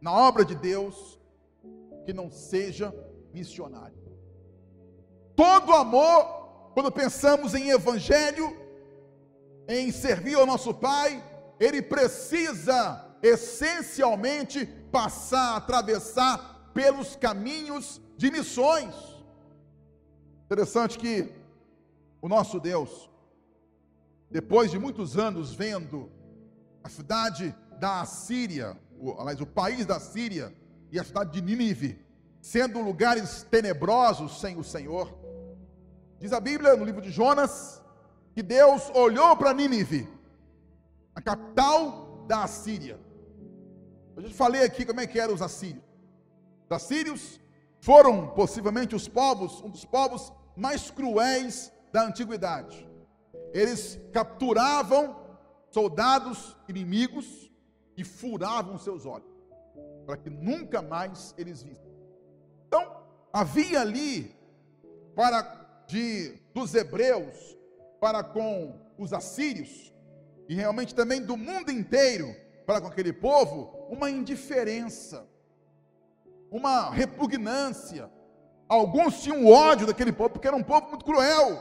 na 0.00 0.12
obra 0.12 0.44
de 0.44 0.54
Deus 0.54 1.18
que 2.04 2.12
não 2.12 2.30
seja 2.30 2.94
missionário. 3.32 3.98
Todo 5.36 5.72
amor, 5.72 6.70
quando 6.74 6.90
pensamos 6.90 7.54
em 7.54 7.70
evangelho, 7.70 8.56
em 9.68 9.92
servir 9.92 10.34
ao 10.34 10.46
nosso 10.46 10.72
Pai, 10.74 11.22
ele 11.58 11.82
precisa 11.82 13.06
essencialmente 13.22 14.66
passar, 14.90 15.56
atravessar 15.56 16.70
pelos 16.72 17.16
caminhos 17.16 18.00
de 18.16 18.30
missões. 18.30 19.09
Interessante 20.50 20.98
que 20.98 21.32
o 22.20 22.28
nosso 22.28 22.58
Deus, 22.58 23.08
depois 24.28 24.68
de 24.68 24.80
muitos 24.80 25.16
anos 25.16 25.54
vendo 25.54 26.10
a 26.82 26.88
cidade 26.88 27.54
da 27.78 28.00
Assíria, 28.00 28.76
aliás, 29.16 29.40
o 29.40 29.46
país 29.46 29.86
da 29.86 30.00
Síria 30.00 30.52
e 30.90 30.98
a 30.98 31.04
cidade 31.04 31.30
de 31.30 31.40
Nínive, 31.40 32.04
sendo 32.40 32.80
lugares 32.80 33.44
tenebrosos 33.44 34.40
sem 34.40 34.58
o 34.58 34.64
Senhor, 34.64 35.16
diz 36.18 36.32
a 36.32 36.40
Bíblia 36.40 36.74
no 36.74 36.84
livro 36.84 37.00
de 37.00 37.12
Jonas, 37.12 37.80
que 38.34 38.42
Deus 38.42 38.90
olhou 38.92 39.36
para 39.36 39.54
Nínive, 39.54 40.08
a 41.14 41.22
capital 41.22 42.24
da 42.26 42.42
Assíria. 42.42 42.98
Eu 44.16 44.24
já 44.24 44.30
falei 44.30 44.64
aqui 44.64 44.84
como 44.84 45.00
é 45.00 45.06
que 45.06 45.20
eram 45.20 45.32
os 45.32 45.42
assírios. 45.42 45.84
Os 46.64 46.72
assírios 46.72 47.40
foram 47.78 48.26
possivelmente 48.30 48.96
os 48.96 49.06
povos, 49.06 49.62
um 49.62 49.70
dos 49.70 49.84
povos 49.84 50.39
mais 50.60 50.90
cruéis 50.90 51.72
da 51.90 52.02
antiguidade. 52.02 52.86
Eles 53.52 53.98
capturavam 54.12 55.16
soldados 55.70 56.56
inimigos 56.68 57.50
e 57.96 58.04
furavam 58.04 58.78
seus 58.78 59.06
olhos, 59.06 59.32
para 60.04 60.18
que 60.18 60.28
nunca 60.28 60.82
mais 60.82 61.34
eles 61.38 61.62
vissem. 61.62 61.90
Então, 62.66 63.02
havia 63.32 63.80
ali 63.80 64.36
para 65.14 65.42
de 65.86 66.38
dos 66.54 66.74
hebreus 66.74 67.56
para 67.98 68.22
com 68.22 68.78
os 68.98 69.12
assírios, 69.12 69.92
e 70.48 70.54
realmente 70.54 70.94
também 70.94 71.22
do 71.22 71.36
mundo 71.36 71.70
inteiro 71.70 72.34
para 72.66 72.80
com 72.80 72.86
aquele 72.86 73.12
povo, 73.12 73.86
uma 73.88 74.10
indiferença, 74.10 75.26
uma 76.50 76.90
repugnância. 76.90 78.10
Alguns 78.70 79.20
tinham 79.20 79.48
ódio 79.48 79.84
daquele 79.84 80.12
povo, 80.12 80.30
porque 80.30 80.46
era 80.46 80.56
um 80.56 80.62
povo 80.62 80.90
muito 80.90 81.04
cruel. 81.04 81.60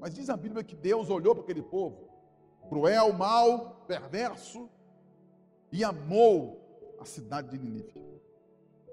Mas 0.00 0.12
diz 0.12 0.28
a 0.28 0.36
Bíblia 0.36 0.64
que 0.64 0.74
Deus 0.74 1.08
olhou 1.08 1.36
para 1.36 1.44
aquele 1.44 1.62
povo, 1.62 2.08
cruel, 2.68 3.12
mau, 3.12 3.84
perverso, 3.86 4.68
e 5.70 5.84
amou 5.84 6.96
a 7.00 7.04
cidade 7.04 7.50
de 7.50 7.58
Nínive. 7.60 8.04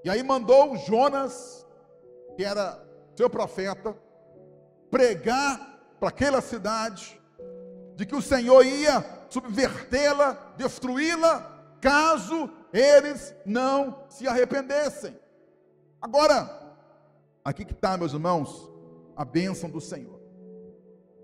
E 0.04 0.12
aí 0.12 0.22
mandou 0.22 0.78
Jonas, 0.78 1.66
que 2.38 2.44
era 2.44 2.80
seu 3.16 3.32
profeta, 3.32 3.98
pregar 4.92 5.80
para 6.00 6.10
aquela 6.10 6.40
cidade, 6.40 7.20
de 7.96 8.06
que 8.06 8.16
o 8.16 8.22
Senhor 8.22 8.64
ia 8.64 9.04
subvertê-la, 9.28 10.54
destruí-la, 10.56 11.66
caso 11.82 12.48
eles 12.72 13.36
não 13.44 14.04
se 14.08 14.28
arrependessem. 14.28 15.20
Agora, 16.00 16.65
aqui 17.46 17.64
que 17.64 17.74
está, 17.74 17.96
meus 17.96 18.12
irmãos, 18.12 18.68
a 19.16 19.24
bênção 19.24 19.70
do 19.70 19.80
Senhor. 19.80 20.20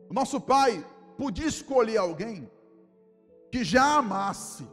O 0.07 0.13
nosso 0.13 0.39
Pai 0.39 0.85
podia 1.17 1.47
escolher 1.47 1.97
alguém 1.97 2.49
que 3.51 3.63
já 3.63 3.97
amasse, 3.97 4.67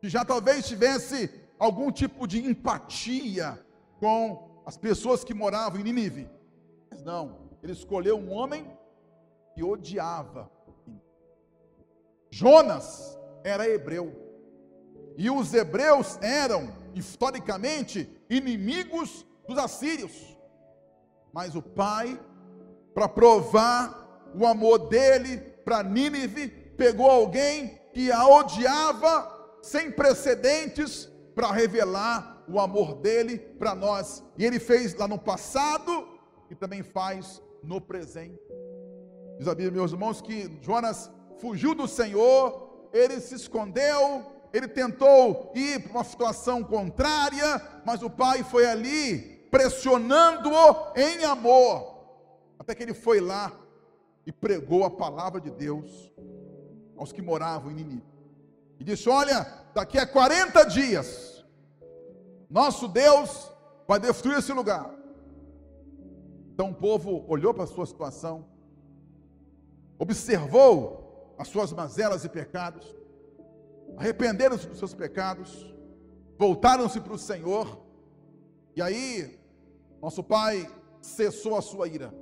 que 0.00 0.08
já 0.08 0.24
talvez 0.24 0.68
tivesse 0.68 1.28
algum 1.58 1.90
tipo 1.90 2.26
de 2.26 2.38
empatia 2.38 3.58
com 3.98 4.62
as 4.64 4.76
pessoas 4.76 5.24
que 5.24 5.34
moravam 5.34 5.80
em 5.80 5.82
Nínive. 5.82 6.30
Mas 6.88 7.02
não, 7.02 7.50
ele 7.62 7.72
escolheu 7.72 8.16
um 8.16 8.32
homem 8.32 8.64
que 9.54 9.62
odiava. 9.62 10.50
Jonas 12.30 13.18
era 13.42 13.68
hebreu. 13.68 14.14
E 15.16 15.28
os 15.28 15.52
hebreus 15.52 16.16
eram, 16.22 16.72
historicamente, 16.94 18.08
inimigos 18.30 19.26
dos 19.46 19.58
assírios. 19.58 20.39
Mas 21.32 21.54
o 21.54 21.62
pai, 21.62 22.18
para 22.94 23.08
provar 23.08 24.30
o 24.34 24.46
amor 24.46 24.88
dele 24.88 25.38
para 25.64 25.82
Nínive, 25.82 26.48
pegou 26.76 27.10
alguém 27.10 27.78
que 27.92 28.10
a 28.10 28.26
odiava 28.26 29.58
sem 29.62 29.90
precedentes 29.90 31.10
para 31.34 31.52
revelar 31.52 32.44
o 32.48 32.58
amor 32.58 32.94
dele 32.96 33.38
para 33.38 33.74
nós. 33.74 34.22
E 34.36 34.44
ele 34.44 34.58
fez 34.58 34.94
lá 34.94 35.06
no 35.06 35.18
passado 35.18 36.08
e 36.50 36.54
também 36.54 36.82
faz 36.82 37.42
no 37.62 37.80
presente. 37.80 38.40
Diz 39.38 39.46
a 39.46 39.54
Bíblia, 39.54 39.72
meus 39.72 39.92
irmãos, 39.92 40.20
que 40.20 40.58
Jonas 40.60 41.10
fugiu 41.38 41.74
do 41.74 41.86
Senhor, 41.86 42.88
ele 42.92 43.20
se 43.20 43.34
escondeu, 43.34 44.26
ele 44.52 44.68
tentou 44.68 45.52
ir 45.54 45.80
para 45.80 45.92
uma 45.92 46.04
situação 46.04 46.62
contrária, 46.62 47.80
mas 47.84 48.02
o 48.02 48.10
pai 48.10 48.42
foi 48.42 48.66
ali 48.66 49.39
pressionando-o 49.50 50.92
em 50.96 51.24
amor, 51.24 51.98
até 52.58 52.74
que 52.74 52.82
ele 52.82 52.94
foi 52.94 53.20
lá 53.20 53.52
e 54.24 54.32
pregou 54.32 54.84
a 54.84 54.90
palavra 54.90 55.40
de 55.40 55.50
Deus 55.50 56.12
aos 56.96 57.12
que 57.12 57.22
moravam 57.22 57.70
em 57.70 57.74
Nínive. 57.74 58.04
E 58.78 58.84
disse: 58.84 59.08
Olha, 59.08 59.46
daqui 59.74 59.98
a 59.98 60.06
40 60.06 60.64
dias, 60.64 61.44
nosso 62.48 62.86
Deus 62.86 63.50
vai 63.88 63.98
destruir 63.98 64.38
esse 64.38 64.52
lugar. 64.52 64.94
Então 66.52 66.70
o 66.70 66.74
povo 66.74 67.24
olhou 67.26 67.54
para 67.54 67.64
a 67.64 67.66
sua 67.66 67.86
situação, 67.86 68.46
observou 69.98 71.34
as 71.38 71.48
suas 71.48 71.72
mazelas 71.72 72.24
e 72.24 72.28
pecados, 72.28 72.94
arrependeram-se 73.96 74.66
dos 74.66 74.78
seus 74.78 74.92
pecados, 74.92 75.74
voltaram-se 76.38 77.00
para 77.00 77.14
o 77.14 77.18
Senhor, 77.18 77.80
e 78.76 78.82
aí 78.82 79.39
nosso 80.00 80.22
pai 80.22 80.68
cessou 81.00 81.56
a 81.56 81.62
sua 81.62 81.88
ira 81.88 82.12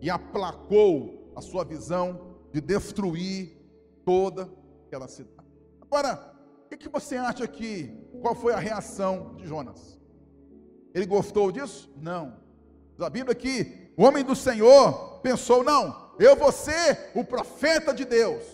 e 0.00 0.10
aplacou 0.10 1.32
a 1.34 1.40
sua 1.40 1.64
visão 1.64 2.36
de 2.52 2.60
destruir 2.60 3.56
toda 4.04 4.50
aquela 4.86 5.08
cidade. 5.08 5.48
Agora, 5.80 6.34
o 6.72 6.76
que, 6.76 6.88
você 6.88 7.16
acha 7.16 7.46
que, 7.46 7.96
qual 8.20 8.34
foi 8.34 8.52
a 8.52 8.58
reação 8.58 9.34
de 9.36 9.46
Jonas? 9.46 9.98
Ele 10.94 11.06
gostou 11.06 11.50
disso? 11.50 11.90
Não. 11.96 12.38
A 12.98 13.08
Bíblia 13.08 13.34
que 13.34 13.92
o 13.96 14.04
homem 14.04 14.24
do 14.24 14.36
Senhor 14.36 15.20
pensou: 15.20 15.64
não, 15.64 16.12
eu 16.18 16.36
vou 16.36 16.52
ser 16.52 17.10
o 17.14 17.24
profeta 17.24 17.94
de 17.94 18.04
Deus, 18.04 18.44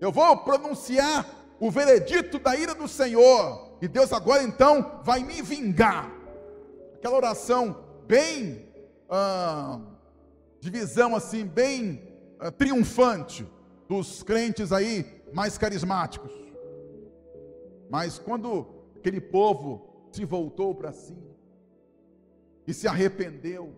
eu 0.00 0.10
vou 0.10 0.36
pronunciar 0.38 1.26
o 1.60 1.70
veredito 1.70 2.38
da 2.38 2.56
ira 2.56 2.74
do 2.74 2.88
Senhor, 2.88 3.76
e 3.80 3.86
Deus 3.86 4.12
agora 4.12 4.42
então 4.42 5.00
vai 5.04 5.22
me 5.22 5.40
vingar 5.40 6.19
aquela 7.00 7.16
oração 7.16 7.82
bem 8.06 8.68
ah, 9.08 9.80
de 10.60 10.68
visão 10.68 11.16
assim, 11.16 11.46
bem 11.46 12.14
ah, 12.38 12.50
triunfante 12.50 13.46
dos 13.88 14.22
crentes 14.22 14.70
aí 14.70 15.22
mais 15.32 15.56
carismáticos. 15.56 16.30
Mas 17.88 18.18
quando 18.18 18.66
aquele 18.96 19.18
povo 19.18 20.10
se 20.12 20.26
voltou 20.26 20.74
para 20.74 20.92
si 20.92 21.16
e 22.66 22.74
se 22.74 22.86
arrependeu 22.86 23.74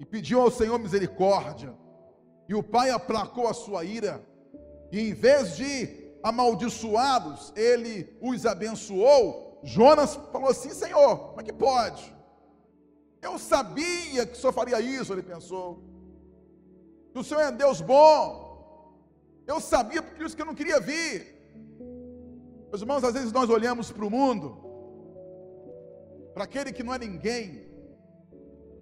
e 0.00 0.04
pediu 0.04 0.40
ao 0.40 0.50
Senhor 0.50 0.80
misericórdia, 0.80 1.72
e 2.48 2.56
o 2.56 2.62
pai 2.62 2.90
aplacou 2.90 3.46
a 3.46 3.54
sua 3.54 3.84
ira, 3.84 4.20
e 4.90 4.98
em 4.98 5.14
vez 5.14 5.56
de 5.56 6.10
amaldiçoá-los, 6.24 7.52
ele 7.54 8.12
os 8.20 8.44
abençoou, 8.46 9.49
Jonas 9.62 10.14
falou 10.32 10.50
assim: 10.50 10.70
Senhor, 10.70 11.18
como 11.28 11.40
é 11.40 11.44
que 11.44 11.52
pode? 11.52 12.14
Eu 13.22 13.38
sabia 13.38 14.24
que 14.26 14.32
o 14.32 14.36
Senhor 14.36 14.52
faria 14.52 14.80
isso, 14.80 15.12
ele 15.12 15.22
pensou. 15.22 15.82
Que 17.12 17.18
o 17.18 17.24
Senhor 17.24 17.40
é 17.40 17.52
Deus 17.52 17.80
bom. 17.80 18.50
Eu 19.46 19.60
sabia 19.60 20.02
por 20.02 20.20
isso 20.24 20.34
que 20.34 20.42
eu 20.42 20.46
não 20.46 20.54
queria 20.54 20.80
vir. 20.80 21.40
Meus 22.68 22.82
irmãos, 22.82 23.02
às 23.02 23.14
vezes 23.14 23.32
nós 23.32 23.50
olhamos 23.50 23.90
para 23.90 24.04
o 24.04 24.10
mundo, 24.10 24.56
para 26.32 26.44
aquele 26.44 26.72
que 26.72 26.84
não 26.84 26.94
é 26.94 26.98
ninguém, 26.98 27.68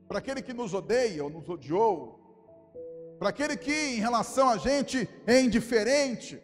para 0.07 0.19
aquele 0.19 0.43
que 0.43 0.53
nos 0.53 0.75
odeia 0.75 1.25
ou 1.25 1.31
nos 1.31 1.49
odiou, 1.49 2.19
para 3.19 3.31
aquele 3.31 3.57
que 3.57 3.73
em 3.73 4.01
relação 4.01 4.51
a 4.51 4.59
gente 4.59 5.09
é 5.27 5.41
indiferente, 5.41 6.41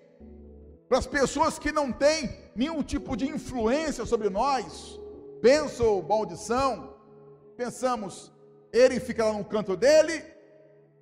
para 0.89 0.99
as 0.99 1.07
pessoas 1.07 1.59
que 1.59 1.71
não 1.71 1.93
têm 1.93 2.44
nenhum 2.55 2.83
tipo 2.83 3.17
de 3.17 3.29
influência 3.29 4.05
sobre 4.07 4.31
nós, 4.31 5.01
bênção 5.41 5.87
ou 5.87 6.03
maldição, 6.03 6.95
pensamos, 7.57 8.33
ele 8.73 8.99
fica 9.01 9.25
lá 9.25 9.33
no 9.33 9.45
canto 9.45 9.77
dele 9.77 10.23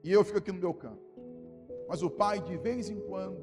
e 0.02 0.12
eu 0.12 0.24
fico 0.24 0.38
aqui 0.38 0.52
no 0.52 0.58
meu 0.58 0.74
canto. 0.74 1.02
Mas 1.88 2.02
o 2.02 2.10
pai, 2.10 2.40
de 2.40 2.56
vez 2.56 2.88
em 2.88 3.00
quando, 3.00 3.38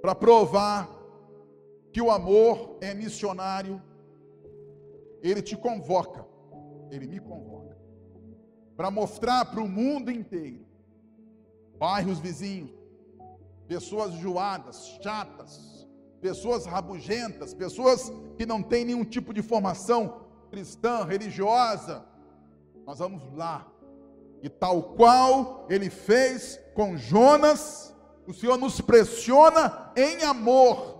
para 0.00 0.14
provar 0.14 0.88
que 1.92 2.00
o 2.00 2.10
amor 2.10 2.78
é 2.80 2.94
missionário, 2.94 3.82
ele 5.22 5.42
te 5.42 5.56
convoca, 5.56 6.26
ele 6.90 7.06
me 7.06 7.20
convoca, 7.20 7.76
para 8.76 8.90
mostrar 8.90 9.44
para 9.44 9.60
o 9.60 9.68
mundo 9.68 10.10
inteiro, 10.10 10.66
bairros 11.78 12.18
vizinhos, 12.18 12.72
pessoas 13.68 14.12
enjoadas, 14.14 14.98
chatas, 15.02 15.71
pessoas 16.22 16.64
rabugentas, 16.64 17.52
pessoas 17.52 18.12
que 18.38 18.46
não 18.46 18.62
têm 18.62 18.84
nenhum 18.84 19.04
tipo 19.04 19.34
de 19.34 19.42
formação 19.42 20.22
cristã, 20.50 21.04
religiosa. 21.04 22.04
Nós 22.86 23.00
vamos 23.00 23.22
lá. 23.34 23.66
E 24.40 24.48
tal 24.48 24.82
qual 24.94 25.66
ele 25.68 25.90
fez 25.90 26.60
com 26.74 26.96
Jonas, 26.96 27.94
o 28.26 28.32
Senhor 28.32 28.56
nos 28.56 28.80
pressiona 28.80 29.92
em 29.96 30.22
amor, 30.22 30.98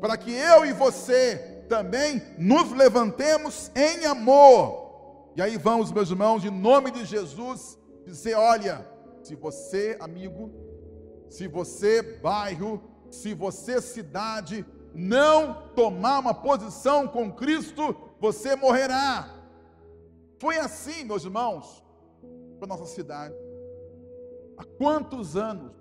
para 0.00 0.16
que 0.16 0.32
eu 0.32 0.64
e 0.64 0.72
você 0.72 1.64
também 1.68 2.22
nos 2.38 2.72
levantemos 2.72 3.70
em 3.76 4.06
amor. 4.06 5.30
E 5.36 5.42
aí 5.42 5.58
vamos, 5.58 5.92
meus 5.92 6.10
irmãos, 6.10 6.44
em 6.44 6.50
nome 6.50 6.90
de 6.90 7.04
Jesus, 7.04 7.78
dizer: 8.06 8.34
olha, 8.34 8.86
se 9.22 9.34
você, 9.34 9.96
amigo, 10.00 10.50
se 11.28 11.46
você, 11.46 12.02
bairro, 12.02 12.91
se 13.12 13.34
você, 13.34 13.80
cidade, 13.80 14.64
não 14.94 15.68
tomar 15.74 16.18
uma 16.18 16.34
posição 16.34 17.06
com 17.06 17.32
Cristo, 17.32 17.94
você 18.18 18.56
morrerá. 18.56 19.28
Foi 20.38 20.58
assim, 20.58 21.04
meus 21.04 21.24
irmãos, 21.24 21.84
para 22.58 22.68
nossa 22.68 22.86
cidade. 22.86 23.34
Há 24.56 24.64
quantos 24.64 25.36
anos 25.36 25.72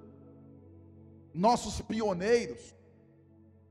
nossos 1.34 1.80
pioneiros, 1.82 2.76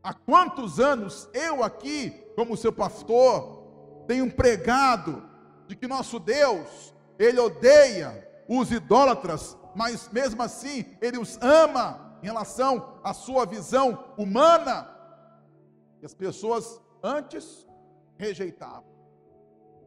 há 0.02 0.14
quantos 0.14 0.80
anos 0.80 1.28
eu 1.34 1.62
aqui, 1.62 2.10
como 2.34 2.56
seu 2.56 2.72
pastor, 2.72 4.04
tenho 4.06 4.32
pregado 4.32 5.22
de 5.68 5.76
que 5.76 5.86
nosso 5.86 6.18
Deus, 6.18 6.94
ele 7.18 7.38
odeia 7.38 8.26
os 8.48 8.72
idólatras, 8.72 9.56
mas 9.76 10.08
mesmo 10.08 10.42
assim 10.42 10.84
ele 11.02 11.18
os 11.18 11.38
ama 11.42 12.09
em 12.22 12.26
relação 12.26 12.98
à 13.02 13.12
sua 13.12 13.46
visão 13.46 14.12
humana. 14.16 14.88
E 16.02 16.06
as 16.06 16.14
pessoas 16.14 16.80
antes 17.02 17.66
rejeitavam. 18.16 18.84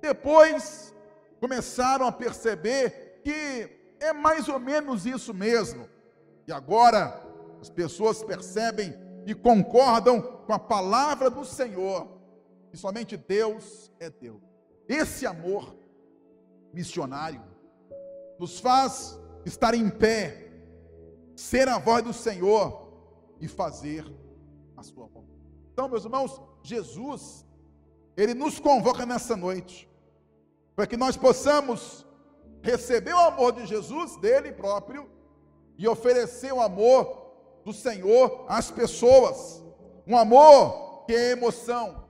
Depois 0.01 0.93
começaram 1.39 2.07
a 2.07 2.11
perceber 2.11 3.21
que 3.23 3.95
é 3.99 4.11
mais 4.11 4.47
ou 4.47 4.59
menos 4.59 5.05
isso 5.05 5.33
mesmo. 5.33 5.87
E 6.47 6.51
agora 6.51 7.21
as 7.61 7.69
pessoas 7.69 8.21
percebem 8.21 8.93
e 9.25 9.33
concordam 9.33 10.21
com 10.21 10.53
a 10.53 10.59
palavra 10.59 11.29
do 11.29 11.45
Senhor, 11.45 12.07
que 12.69 12.77
somente 12.77 13.15
Deus 13.15 13.91
é 13.99 14.09
Deus. 14.09 14.41
Esse 14.87 15.25
amor 15.25 15.73
missionário 16.73 17.41
nos 18.37 18.59
faz 18.59 19.17
estar 19.45 19.73
em 19.73 19.89
pé, 19.89 20.51
ser 21.35 21.67
a 21.67 21.77
voz 21.77 22.03
do 22.03 22.13
Senhor 22.13 22.87
e 23.39 23.47
fazer 23.47 24.05
a 24.77 24.83
sua 24.83 25.05
vontade. 25.07 25.23
Então, 25.71 25.89
meus 25.89 26.05
irmãos, 26.05 26.41
Jesus, 26.61 27.45
ele 28.15 28.33
nos 28.33 28.59
convoca 28.59 29.05
nessa 29.05 29.35
noite, 29.35 29.89
para 30.75 30.87
que 30.87 30.97
nós 30.97 31.17
possamos 31.17 32.05
receber 32.61 33.13
o 33.13 33.19
amor 33.19 33.53
de 33.53 33.65
Jesus, 33.65 34.15
dele 34.17 34.51
próprio, 34.51 35.09
e 35.77 35.87
oferecer 35.87 36.53
o 36.53 36.61
amor 36.61 37.23
do 37.65 37.73
Senhor 37.73 38.45
às 38.47 38.69
pessoas. 38.69 39.63
Um 40.07 40.17
amor 40.17 41.05
que 41.05 41.13
é 41.13 41.31
emoção, 41.31 42.03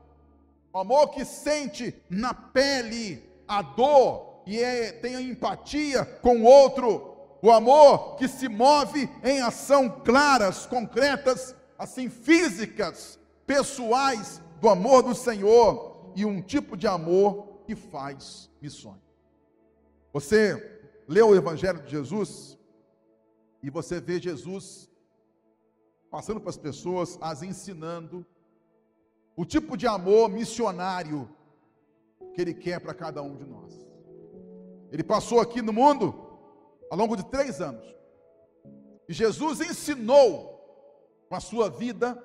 um 0.73 0.79
amor 0.79 1.09
que 1.09 1.23
sente 1.23 1.95
na 2.09 2.33
pele 2.33 3.23
a 3.47 3.61
dor 3.61 4.41
e 4.45 4.59
é, 4.59 4.91
tenha 4.91 5.21
empatia 5.21 6.03
com 6.05 6.41
o 6.41 6.43
outro, 6.43 7.12
o 7.43 7.51
amor 7.51 8.15
que 8.15 8.25
se 8.25 8.47
move 8.47 9.09
em 9.21 9.41
ação 9.41 9.89
claras, 9.89 10.65
concretas, 10.65 11.53
assim 11.77 12.09
físicas, 12.09 13.19
pessoais 13.45 14.41
do 14.61 14.69
amor 14.69 15.03
do 15.03 15.13
Senhor 15.13 16.13
e 16.15 16.23
um 16.23 16.41
tipo 16.41 16.77
de 16.77 16.87
amor 16.87 17.59
que 17.65 17.75
faz 17.75 18.49
missões. 18.61 19.01
Você 20.13 20.81
leu 21.05 21.27
o 21.27 21.35
Evangelho 21.35 21.83
de 21.83 21.91
Jesus 21.91 22.57
e 23.61 23.69
você 23.69 23.99
vê 23.99 24.21
Jesus 24.21 24.89
passando 26.09 26.39
para 26.39 26.49
as 26.49 26.57
pessoas, 26.57 27.17
as 27.19 27.43
ensinando 27.43 28.25
o 29.35 29.43
tipo 29.43 29.75
de 29.75 29.85
amor 29.85 30.29
missionário 30.29 31.29
que 32.33 32.39
Ele 32.39 32.53
quer 32.53 32.79
para 32.79 32.93
cada 32.93 33.21
um 33.21 33.35
de 33.35 33.43
nós. 33.43 33.73
Ele 34.93 35.03
passou 35.03 35.41
aqui 35.41 35.61
no 35.61 35.73
mundo 35.73 36.32
ao 36.93 36.97
longo 36.99 37.15
de 37.15 37.25
três 37.25 37.59
anos. 37.59 37.83
E 39.09 39.13
Jesus 39.13 39.59
ensinou 39.61 41.25
com 41.27 41.35
a 41.35 41.39
sua 41.39 41.67
vida 41.67 42.23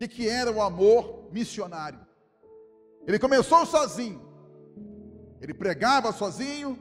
o 0.00 0.08
que 0.08 0.28
era 0.28 0.48
o 0.48 0.62
amor 0.62 1.28
missionário. 1.32 1.98
Ele 3.04 3.18
começou 3.18 3.66
sozinho. 3.66 4.22
Ele 5.40 5.52
pregava 5.52 6.12
sozinho, 6.12 6.78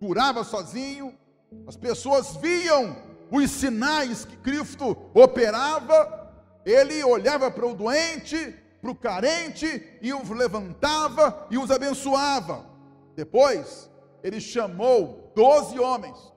curava 0.00 0.42
sozinho. 0.42 1.14
As 1.66 1.76
pessoas 1.76 2.34
viam 2.36 2.96
os 3.30 3.50
sinais 3.50 4.24
que 4.24 4.38
Cristo 4.38 4.96
operava. 5.12 6.32
Ele 6.64 7.04
olhava 7.04 7.50
para 7.50 7.66
o 7.66 7.74
doente, 7.74 8.56
para 8.80 8.90
o 8.90 8.96
carente 8.96 9.98
e 10.00 10.14
os 10.14 10.30
levantava 10.30 11.46
e 11.50 11.58
os 11.58 11.70
abençoava. 11.70 12.64
Depois, 13.14 13.90
ele 14.22 14.40
chamou 14.40 15.32
doze 15.34 15.78
homens. 15.78 16.32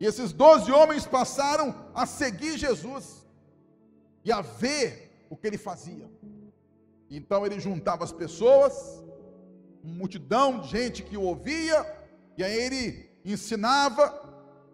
E 0.00 0.06
esses 0.06 0.32
doze 0.32 0.70
homens 0.70 1.06
passaram 1.06 1.74
a 1.94 2.06
seguir 2.06 2.56
Jesus 2.56 3.26
e 4.24 4.30
a 4.30 4.40
ver 4.40 5.26
o 5.28 5.36
que 5.36 5.46
ele 5.46 5.58
fazia. 5.58 6.08
Então 7.10 7.44
ele 7.44 7.58
juntava 7.58 8.04
as 8.04 8.12
pessoas, 8.12 9.02
multidão 9.82 10.60
de 10.60 10.68
gente 10.68 11.02
que 11.02 11.16
o 11.16 11.22
ouvia, 11.22 11.86
e 12.36 12.44
aí 12.44 12.54
ele 12.54 13.10
ensinava, 13.24 14.04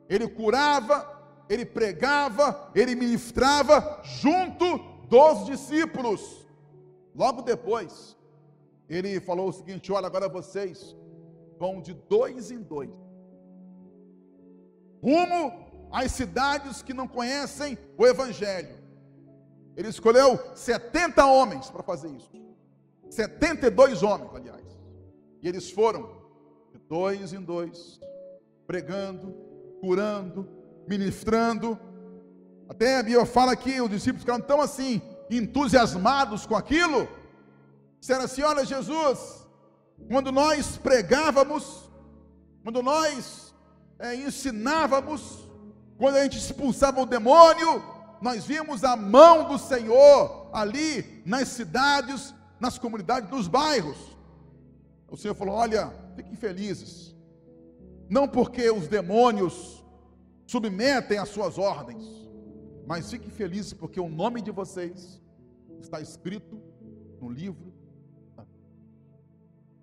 ele 0.09 0.29
curava, 0.29 1.11
ele 1.49 1.64
pregava, 1.64 2.70
ele 2.75 2.94
ministrava 2.94 4.01
junto 4.03 4.79
dos 5.09 5.47
discípulos. 5.47 6.44
Logo 7.14 7.42
depois, 7.42 8.16
ele 8.88 9.20
falou 9.20 9.49
o 9.49 9.53
seguinte: 9.53 9.92
Olha, 9.92 10.07
agora 10.07 10.29
vocês 10.29 10.94
vão 11.59 11.81
de 11.81 11.95
dois 11.95 12.51
em 12.51 12.62
dois, 12.62 12.90
rumo 15.03 15.64
às 15.93 16.11
cidades 16.12 16.83
que 16.83 16.93
não 16.93 17.07
conhecem 17.07 17.79
o 17.97 18.07
Evangelho. 18.07 18.83
Ele 19.77 19.88
escolheu 19.88 20.38
70 20.55 21.25
homens 21.27 21.71
para 21.71 21.83
fazer 21.83 22.09
isso. 22.09 22.31
72 23.11 24.03
homens, 24.03 24.31
aliás. 24.35 24.64
E 25.43 25.49
eles 25.49 25.71
foram 25.71 26.23
de 26.73 26.79
dois 26.79 27.33
em 27.33 27.40
dois, 27.40 28.01
pregando, 28.67 29.33
curando, 29.81 30.49
ministrando. 30.88 31.79
Até 32.69 32.99
a 32.99 33.03
Bíblia 33.03 33.27
fala 33.27 33.55
que 33.55 33.81
os 33.81 33.90
discípulos 33.90 34.23
ficaram 34.23 34.40
tão 34.40 34.61
assim, 34.61 35.03
entusiasmados 35.31 36.47
com 36.47 36.57
aquilo, 36.57 37.07
disseram 38.01 38.25
assim: 38.25 38.43
Olha, 38.43 38.64
Jesus, 38.64 39.43
quando 40.09 40.30
nós 40.30 40.76
pregávamos, 40.76 41.90
quando 42.62 42.83
nós 42.83 43.54
é, 43.98 44.14
ensinávamos, 44.14 45.48
quando 45.96 46.16
a 46.16 46.22
gente 46.22 46.38
expulsava 46.38 47.00
o 47.00 47.07
demônio, 47.07 47.83
nós 48.20 48.46
vimos 48.46 48.85
a 48.85 48.96
mão 48.96 49.48
do 49.48 49.59
Senhor 49.59 50.48
ali 50.52 51.22
nas 51.26 51.48
cidades, 51.48 52.35
nas 52.59 52.78
comunidades, 52.78 53.30
nos 53.30 53.48
bairros. 53.48 53.98
O 55.11 55.16
Senhor 55.16 55.35
falou: 55.35 55.54
Olha, 55.54 55.92
fiquem 56.16 56.35
felizes, 56.35 57.14
não 58.09 58.26
porque 58.26 58.70
os 58.70 58.88
demônios 58.88 59.85
submetem 60.46 61.18
às 61.18 61.28
suas 61.28 61.59
ordens, 61.59 62.04
mas 62.87 63.11
fiquem 63.11 63.30
felizes 63.30 63.72
porque 63.72 64.00
o 64.00 64.09
nome 64.09 64.40
de 64.40 64.50
vocês 64.50 65.20
está 65.80 66.00
escrito 66.00 66.61
no 67.20 67.28
livro. 67.28 67.74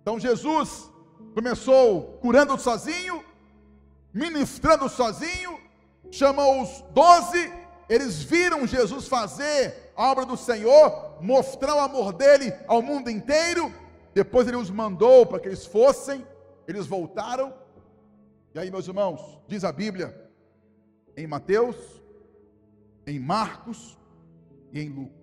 Então 0.02 0.20
Jesus 0.20 0.90
começou 1.34 2.18
curando 2.22 2.58
sozinho, 2.58 3.24
ministrando 4.14 4.90
sozinho, 4.90 5.60
chamou 6.10 6.64
os 6.64 6.82
doze, 6.92 7.54
eles 7.88 8.24
viram 8.24 8.66
Jesus 8.66 9.08
fazer 9.08 9.94
a 9.96 10.10
obra 10.10 10.26
do 10.26 10.36
Senhor, 10.36 11.22
mostrar 11.22 11.76
o 11.76 11.80
amor 11.80 12.14
dele 12.14 12.54
ao 12.68 12.82
mundo 12.82 13.10
inteiro. 13.10 13.72
Depois 14.14 14.48
ele 14.48 14.58
os 14.58 14.70
mandou 14.70 15.26
para 15.26 15.40
que 15.40 15.48
eles 15.48 15.66
fossem, 15.66 16.26
eles 16.68 16.88
voltaram. 16.88 17.54
E 18.54 18.60
aí, 18.60 18.72
meus 18.72 18.88
irmãos, 18.88 19.40
diz 19.48 19.64
a 19.64 19.72
Bíblia 19.72 20.30
em 21.16 21.28
Mateus, 21.28 21.76
em 23.06 23.20
Marcos 23.20 23.98
e 24.74 24.82
em 24.82 24.90
Lucas. 24.90 25.22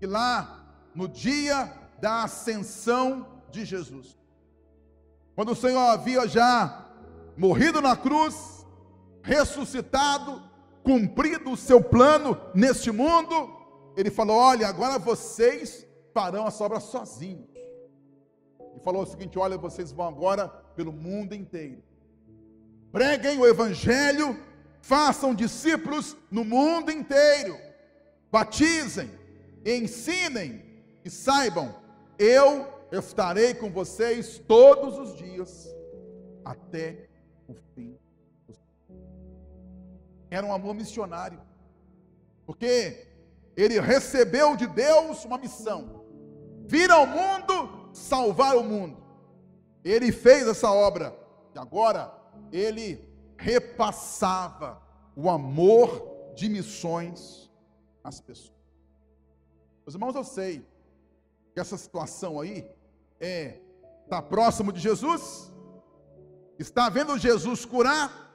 E 0.00 0.06
lá, 0.06 0.90
no 0.94 1.08
dia 1.08 1.72
da 2.00 2.24
ascensão 2.24 3.31
de 3.52 3.64
Jesus, 3.64 4.18
quando 5.34 5.52
o 5.52 5.56
Senhor 5.56 5.78
havia 5.78 6.26
já 6.26 6.90
morrido 7.36 7.80
na 7.80 7.96
cruz, 7.96 8.66
ressuscitado, 9.22 10.42
cumprido 10.82 11.52
o 11.52 11.56
seu 11.56 11.82
plano 11.82 12.36
neste 12.54 12.90
mundo, 12.90 13.50
ele 13.96 14.10
falou: 14.10 14.36
Olha, 14.36 14.66
agora 14.66 14.98
vocês 14.98 15.86
farão 16.12 16.46
essa 16.46 16.64
obra 16.64 16.80
sozinhos. 16.80 17.48
E 18.76 18.80
falou 18.80 19.02
o 19.02 19.06
seguinte: 19.06 19.38
Olha, 19.38 19.56
vocês 19.56 19.92
vão 19.92 20.08
agora 20.08 20.48
pelo 20.48 20.92
mundo 20.92 21.34
inteiro, 21.34 21.82
preguem 22.90 23.38
o 23.38 23.46
Evangelho 23.46 24.36
façam 24.82 25.32
discípulos 25.32 26.16
no 26.30 26.44
mundo 26.44 26.90
inteiro, 26.90 27.56
batizem, 28.30 29.10
ensinem 29.64 30.62
e 31.04 31.08
saibam, 31.08 31.74
eu 32.18 32.66
estarei 32.98 33.54
com 33.54 33.70
vocês 33.70 34.38
todos 34.38 34.98
os 34.98 35.16
dias 35.16 35.74
até 36.44 37.08
o 37.48 37.54
fim. 37.54 37.98
Era 40.30 40.46
um 40.46 40.52
amor 40.52 40.74
missionário, 40.74 41.40
porque 42.44 43.08
ele 43.56 43.80
recebeu 43.80 44.56
de 44.56 44.66
Deus 44.66 45.24
uma 45.24 45.38
missão: 45.38 46.04
vir 46.66 46.90
ao 46.90 47.06
mundo, 47.06 47.90
salvar 47.94 48.56
o 48.56 48.64
mundo. 48.64 49.02
Ele 49.84 50.12
fez 50.12 50.46
essa 50.46 50.70
obra 50.70 51.16
e 51.54 51.58
agora 51.58 52.12
ele 52.52 53.08
repassava 53.36 54.80
o 55.16 55.28
amor 55.28 56.32
de 56.34 56.48
missões 56.48 57.50
às 58.04 58.20
pessoas. 58.20 58.52
Meus 59.84 59.94
irmãos, 59.94 60.14
eu 60.14 60.24
sei 60.24 60.64
que 61.52 61.60
essa 61.60 61.76
situação 61.76 62.40
aí 62.40 62.70
é 63.22 63.60
está 64.04 64.20
próximo 64.20 64.72
de 64.72 64.80
Jesus, 64.80 65.50
está 66.58 66.90
vendo 66.90 67.16
Jesus 67.16 67.64
curar, 67.64 68.30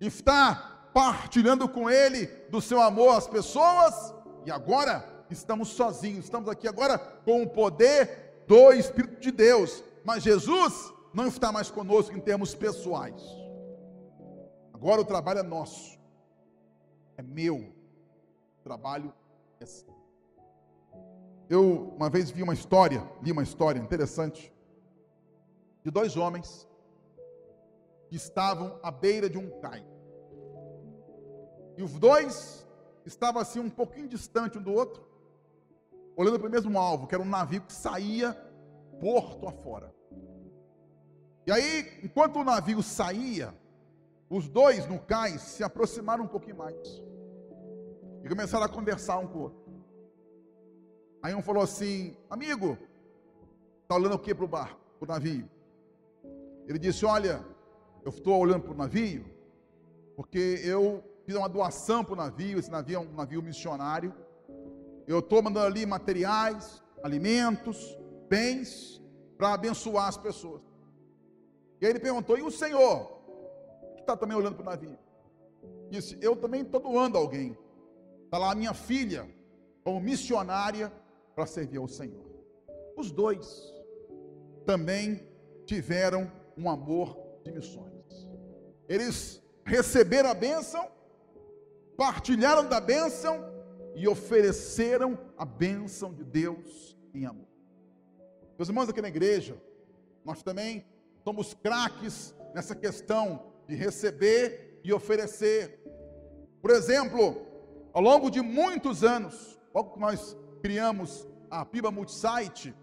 está 0.00 0.90
partilhando 0.94 1.68
com 1.68 1.90
ele 1.90 2.26
do 2.48 2.60
seu 2.60 2.80
amor 2.80 3.16
às 3.16 3.26
pessoas, 3.26 4.14
e 4.46 4.50
agora 4.50 5.04
estamos 5.28 5.70
sozinhos, 5.70 6.26
estamos 6.26 6.48
aqui 6.48 6.68
agora 6.68 6.98
com 6.98 7.42
o 7.42 7.50
poder 7.50 8.44
do 8.46 8.72
Espírito 8.72 9.20
de 9.20 9.32
Deus, 9.32 9.82
mas 10.04 10.22
Jesus 10.22 10.92
não 11.12 11.26
está 11.26 11.50
mais 11.50 11.70
conosco 11.70 12.16
em 12.16 12.20
termos 12.20 12.54
pessoais. 12.54 13.20
Agora 14.72 15.00
o 15.00 15.04
trabalho 15.04 15.40
é 15.40 15.42
nosso, 15.42 15.98
é 17.16 17.22
meu. 17.22 17.56
O 17.56 18.62
trabalho 18.62 19.12
é 19.58 19.66
seu. 19.66 19.97
Eu 21.48 21.94
uma 21.96 22.10
vez 22.10 22.30
vi 22.30 22.42
uma 22.42 22.52
história, 22.52 23.02
li 23.22 23.32
uma 23.32 23.42
história 23.42 23.80
interessante, 23.80 24.52
de 25.82 25.90
dois 25.90 26.16
homens 26.16 26.68
que 28.08 28.16
estavam 28.16 28.78
à 28.82 28.90
beira 28.90 29.30
de 29.30 29.38
um 29.38 29.48
cais. 29.60 29.84
E 31.76 31.82
os 31.82 31.98
dois 31.98 32.66
estavam 33.06 33.40
assim 33.40 33.60
um 33.60 33.70
pouquinho 33.70 34.08
distante 34.08 34.58
um 34.58 34.62
do 34.62 34.72
outro, 34.72 35.06
olhando 36.16 36.38
para 36.38 36.48
o 36.48 36.50
mesmo 36.50 36.78
alvo, 36.78 37.06
que 37.06 37.14
era 37.14 37.22
um 37.22 37.28
navio 37.28 37.62
que 37.62 37.72
saía 37.72 38.32
porto 39.00 39.46
afora. 39.46 39.94
E 41.46 41.52
aí, 41.52 42.00
enquanto 42.02 42.40
o 42.40 42.44
navio 42.44 42.82
saía, 42.82 43.54
os 44.28 44.48
dois 44.48 44.86
no 44.86 44.98
cais 44.98 45.40
se 45.40 45.64
aproximaram 45.64 46.24
um 46.24 46.28
pouquinho 46.28 46.58
mais 46.58 46.76
e 48.22 48.28
começaram 48.28 48.64
a 48.66 48.68
conversar 48.68 49.18
um 49.18 49.26
com 49.26 49.38
o 49.38 49.42
outro. 49.42 49.67
Aí 51.22 51.34
um 51.34 51.42
falou 51.42 51.62
assim: 51.62 52.16
Amigo, 52.30 52.78
está 53.82 53.96
olhando 53.96 54.14
o 54.14 54.18
que 54.18 54.34
para 54.34 54.44
o 54.44 54.48
barco, 54.48 54.80
para 54.98 55.06
o 55.06 55.08
navio? 55.08 55.48
Ele 56.66 56.78
disse: 56.78 57.04
Olha, 57.04 57.44
eu 58.04 58.10
estou 58.10 58.38
olhando 58.38 58.62
para 58.62 58.72
o 58.72 58.76
navio 58.76 59.24
porque 60.16 60.60
eu 60.64 61.04
fiz 61.24 61.36
uma 61.36 61.48
doação 61.48 62.04
para 62.04 62.14
o 62.14 62.16
navio. 62.16 62.58
Esse 62.58 62.70
navio 62.70 62.96
é 62.96 63.00
um 63.00 63.12
navio 63.12 63.42
missionário. 63.42 64.14
Eu 65.06 65.20
estou 65.20 65.42
mandando 65.42 65.66
ali 65.66 65.86
materiais, 65.86 66.82
alimentos, 67.02 67.96
bens 68.28 69.00
para 69.36 69.54
abençoar 69.54 70.08
as 70.08 70.16
pessoas. 70.16 70.60
E 71.80 71.86
aí 71.86 71.92
ele 71.92 72.00
perguntou: 72.00 72.36
E 72.36 72.42
o 72.42 72.50
Senhor? 72.50 73.18
está 74.08 74.16
também 74.16 74.36
olhando 74.36 74.54
para 74.54 74.62
o 74.62 74.70
navio. 74.70 74.98
Disse: 75.90 76.18
Eu 76.20 76.34
também 76.34 76.62
estou 76.62 76.80
doando 76.80 77.18
alguém. 77.18 77.56
Está 78.24 78.38
lá 78.38 78.52
a 78.52 78.54
minha 78.54 78.74
filha, 78.74 79.28
como 79.84 80.00
missionária, 80.00 80.92
para 81.38 81.46
servir 81.46 81.78
ao 81.78 81.86
Senhor. 81.86 82.26
Os 82.96 83.12
dois 83.12 83.72
também 84.66 85.24
tiveram 85.64 86.28
um 86.56 86.68
amor 86.68 87.16
de 87.44 87.52
missões. 87.52 88.26
Eles 88.88 89.40
receberam 89.64 90.30
a 90.30 90.34
bênção, 90.34 90.84
partilharam 91.96 92.68
da 92.68 92.80
bênção 92.80 93.38
e 93.94 94.08
ofereceram 94.08 95.16
a 95.36 95.44
bênção 95.44 96.12
de 96.12 96.24
Deus 96.24 96.98
em 97.14 97.24
amor. 97.24 97.46
Meus 98.58 98.68
irmãos 98.68 98.88
aqui 98.88 99.00
na 99.00 99.06
igreja, 99.06 99.56
nós 100.24 100.42
também 100.42 100.84
somos 101.22 101.54
craques 101.54 102.34
nessa 102.52 102.74
questão 102.74 103.44
de 103.68 103.76
receber 103.76 104.80
e 104.82 104.92
oferecer. 104.92 105.84
Por 106.60 106.72
exemplo, 106.72 107.46
ao 107.92 108.02
longo 108.02 108.28
de 108.28 108.42
muitos 108.42 109.04
anos, 109.04 109.56
logo 109.72 109.92
que 109.92 110.00
nós 110.00 110.36
criamos 110.60 111.27
a 111.50 111.64
Piba 111.64 111.90
Multisite, 111.90 112.74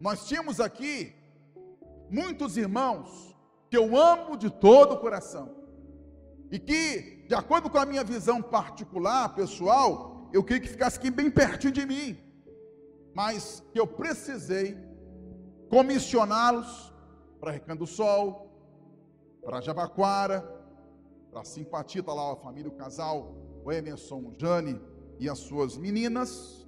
nós 0.00 0.26
tínhamos 0.26 0.60
aqui 0.60 1.14
muitos 2.10 2.56
irmãos 2.56 3.36
que 3.70 3.76
eu 3.76 3.96
amo 3.96 4.36
de 4.36 4.50
todo 4.50 4.94
o 4.94 4.98
coração. 4.98 5.54
E 6.50 6.58
que, 6.58 7.24
de 7.26 7.34
acordo 7.34 7.70
com 7.70 7.78
a 7.78 7.86
minha 7.86 8.04
visão 8.04 8.42
particular, 8.42 9.34
pessoal, 9.34 10.28
eu 10.32 10.44
queria 10.44 10.60
que 10.60 10.68
ficasse 10.68 10.98
aqui 10.98 11.10
bem 11.10 11.30
pertinho 11.30 11.72
de 11.72 11.86
mim. 11.86 12.18
Mas 13.14 13.62
que 13.72 13.80
eu 13.80 13.86
precisei 13.86 14.76
comissioná-los 15.70 16.92
para 17.40 17.52
Recanto 17.52 17.80
do 17.80 17.86
Sol, 17.86 18.50
para 19.42 19.60
Jabaquara, 19.60 20.42
para 21.30 21.44
Simpatia, 21.44 22.00
está 22.00 22.12
lá 22.12 22.32
a 22.32 22.36
família, 22.36 22.70
o 22.70 22.76
casal, 22.76 23.34
o 23.64 23.72
Emerson, 23.72 24.34
Jane 24.38 24.78
e 25.18 25.30
as 25.30 25.38
suas 25.38 25.78
meninas. 25.78 26.61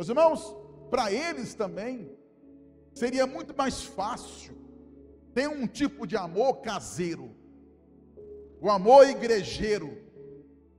Meus 0.00 0.08
irmãos, 0.08 0.56
para 0.90 1.12
eles 1.12 1.52
também, 1.52 2.10
seria 2.94 3.26
muito 3.26 3.54
mais 3.54 3.82
fácil 3.82 4.56
ter 5.34 5.46
um 5.46 5.66
tipo 5.66 6.06
de 6.06 6.16
amor 6.16 6.62
caseiro, 6.62 7.36
o 8.62 8.70
amor 8.70 9.06
igrejeiro, 9.06 10.02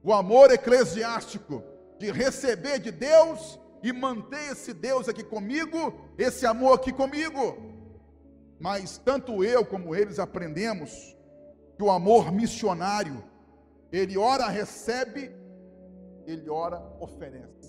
o 0.04 0.12
amor 0.12 0.50
eclesiástico, 0.50 1.64
de 2.00 2.10
receber 2.12 2.80
de 2.80 2.90
Deus 2.90 3.60
e 3.84 3.94
manter 3.94 4.54
esse 4.54 4.74
Deus 4.74 5.08
aqui 5.08 5.24
comigo, 5.24 5.94
esse 6.18 6.48
amor 6.48 6.80
aqui 6.80 6.92
comigo. 6.92 7.58
Mas 8.60 8.98
tanto 8.98 9.44
eu 9.44 9.64
como 9.64 9.94
eles 9.94 10.18
aprendemos 10.18 11.16
que 11.78 11.84
o 11.84 11.92
amor 11.92 12.32
missionário, 12.32 13.24
ele 13.92 14.18
ora 14.18 14.48
recebe, 14.48 15.32
ele 16.26 16.50
ora 16.50 16.82
oferece. 17.00 17.61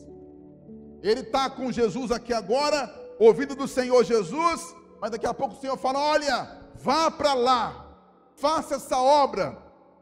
Ele 1.03 1.21
está 1.21 1.51
com 1.51 1.73
Jesus 1.73 2.11
aqui 2.11 2.33
agora, 2.33 2.93
ouvindo 3.19 3.55
do 3.55 3.67
Senhor 3.67 4.05
Jesus, 4.05 4.75
mas 5.01 5.11
daqui 5.11 5.27
a 5.27 5.35
pouco 5.35 5.55
o 5.55 5.61
Senhor 5.61 5.77
fala: 5.77 5.99
olha, 5.99 6.61
vá 6.77 7.11
para 7.11 7.35
lá, 7.35 7.97
faça 8.37 8.77
essa 8.77 8.99
obra, 8.99 9.59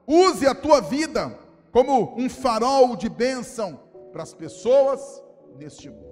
use 0.07 0.46
a 0.46 0.55
tua 0.55 0.80
vida 0.80 1.38
como 1.72 2.14
um 2.18 2.28
farol 2.28 2.96
de 2.96 3.09
bênção 3.09 3.80
para 4.12 4.22
as 4.22 4.34
pessoas 4.34 5.22
neste 5.57 5.88
mundo. 5.88 6.11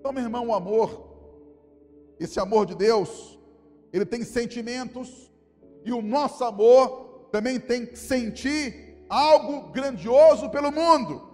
Então, 0.00 0.12
meu 0.12 0.22
irmão, 0.22 0.48
o 0.48 0.54
amor, 0.54 1.08
esse 2.18 2.40
amor 2.40 2.66
de 2.66 2.74
Deus, 2.74 3.38
ele 3.92 4.04
tem 4.06 4.24
sentimentos, 4.24 5.30
e 5.84 5.92
o 5.92 6.02
nosso 6.02 6.42
amor 6.42 7.28
também 7.30 7.60
tem 7.60 7.86
que 7.86 7.98
sentir 7.98 9.04
algo 9.08 9.70
grandioso 9.70 10.50
pelo 10.50 10.72
mundo. 10.72 11.27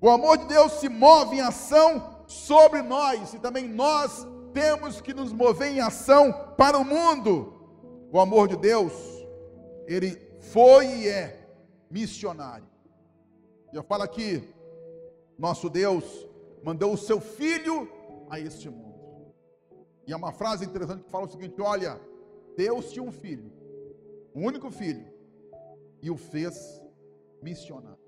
O 0.00 0.08
amor 0.08 0.38
de 0.38 0.46
Deus 0.46 0.72
se 0.74 0.88
move 0.88 1.36
em 1.36 1.40
ação 1.40 2.24
sobre 2.26 2.82
nós, 2.82 3.34
e 3.34 3.38
também 3.38 3.66
nós 3.66 4.26
temos 4.52 5.00
que 5.00 5.12
nos 5.12 5.32
mover 5.32 5.72
em 5.72 5.80
ação 5.80 6.32
para 6.56 6.78
o 6.78 6.84
mundo. 6.84 7.54
O 8.12 8.20
amor 8.20 8.48
de 8.48 8.56
Deus, 8.56 8.92
ele 9.86 10.16
foi 10.40 10.86
e 10.86 11.08
é 11.08 11.48
missionário. 11.90 12.66
Eu 13.72 13.82
falo 13.82 14.02
aqui, 14.02 14.42
nosso 15.38 15.68
Deus 15.68 16.26
mandou 16.62 16.92
o 16.92 16.98
seu 16.98 17.20
filho 17.20 17.88
a 18.30 18.38
este 18.38 18.70
mundo. 18.70 18.88
E 20.06 20.12
é 20.12 20.16
uma 20.16 20.32
frase 20.32 20.64
interessante 20.64 21.04
que 21.04 21.10
fala 21.10 21.26
o 21.26 21.30
seguinte: 21.30 21.60
olha, 21.60 22.00
Deus 22.56 22.92
tinha 22.92 23.02
um 23.02 23.12
filho, 23.12 23.52
um 24.34 24.46
único 24.46 24.70
filho, 24.70 25.06
e 26.00 26.10
o 26.10 26.16
fez 26.16 26.80
missionário. 27.42 28.07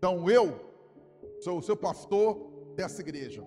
Então 0.00 0.30
eu 0.30 0.58
sou 1.42 1.58
o 1.58 1.62
seu 1.62 1.76
pastor 1.76 2.72
dessa 2.74 3.02
igreja. 3.02 3.46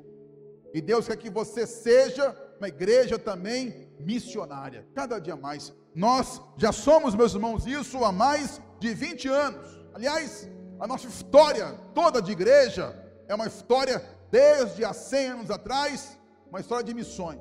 E 0.71 0.79
Deus 0.79 1.07
quer 1.07 1.17
que 1.17 1.27
você 1.27 1.65
seja 1.65 2.37
uma 2.59 2.67
igreja 2.67 3.17
também 3.17 3.89
missionária, 3.99 4.87
cada 4.93 5.17
dia 5.17 5.35
mais. 5.35 5.73
Nós 5.95 6.39
já 6.55 6.71
somos, 6.71 7.15
meus 7.15 7.33
irmãos, 7.33 7.65
isso 7.65 8.05
há 8.05 8.11
mais 8.11 8.61
de 8.79 8.93
20 8.93 9.27
anos. 9.29 9.65
Aliás, 9.95 10.47
a 10.79 10.85
nossa 10.85 11.07
história 11.07 11.73
toda 11.95 12.21
de 12.21 12.31
igreja 12.31 13.03
é 13.27 13.33
uma 13.33 13.47
história 13.47 14.03
desde 14.29 14.85
há 14.85 14.93
100 14.93 15.27
anos 15.29 15.49
atrás 15.49 16.19
uma 16.47 16.59
história 16.59 16.83
de 16.83 16.93
missões. 16.93 17.39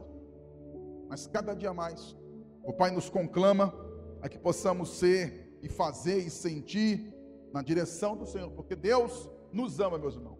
Mas 1.06 1.26
cada 1.26 1.52
dia 1.52 1.74
mais, 1.74 2.16
o 2.64 2.72
Pai 2.72 2.90
nos 2.90 3.10
conclama 3.10 3.74
a 4.22 4.28
que 4.30 4.38
possamos 4.38 4.88
ser 4.96 5.58
e 5.62 5.68
fazer 5.68 6.20
e 6.20 6.30
sentir 6.30 7.11
na 7.52 7.62
direção 7.62 8.16
do 8.16 8.26
Senhor, 8.26 8.50
porque 8.52 8.74
Deus 8.74 9.30
nos 9.52 9.78
ama, 9.80 9.98
meus 9.98 10.14
irmãos. 10.14 10.38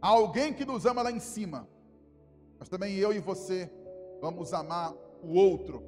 Há 0.00 0.08
alguém 0.08 0.52
que 0.52 0.64
nos 0.64 0.86
ama 0.86 1.02
lá 1.02 1.10
em 1.10 1.20
cima, 1.20 1.68
mas 2.58 2.68
também 2.68 2.96
eu 2.96 3.12
e 3.12 3.18
você 3.18 3.70
vamos 4.20 4.52
amar 4.52 4.94
o 5.22 5.34
outro, 5.34 5.82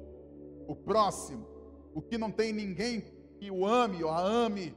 o 0.67 0.75
próximo, 0.75 1.47
o 1.93 2.01
que 2.01 2.17
não 2.17 2.31
tem 2.31 2.53
ninguém 2.53 3.01
que 3.39 3.49
o 3.49 3.65
ame 3.65 4.03
ou 4.03 4.09
a 4.09 4.19
ame, 4.19 4.75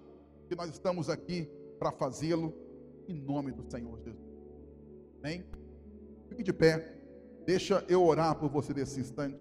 que 0.48 0.54
nós 0.54 0.70
estamos 0.70 1.08
aqui 1.08 1.48
para 1.78 1.92
fazê-lo 1.92 2.54
em 3.08 3.14
nome 3.14 3.52
do 3.52 3.62
Senhor 3.70 3.98
Jesus. 4.00 4.30
Amém? 5.18 5.44
Fique 6.28 6.42
de 6.42 6.52
pé. 6.52 6.96
Deixa 7.44 7.84
eu 7.88 8.04
orar 8.04 8.38
por 8.38 8.48
você 8.48 8.72
nesse 8.72 9.00
instante. 9.00 9.40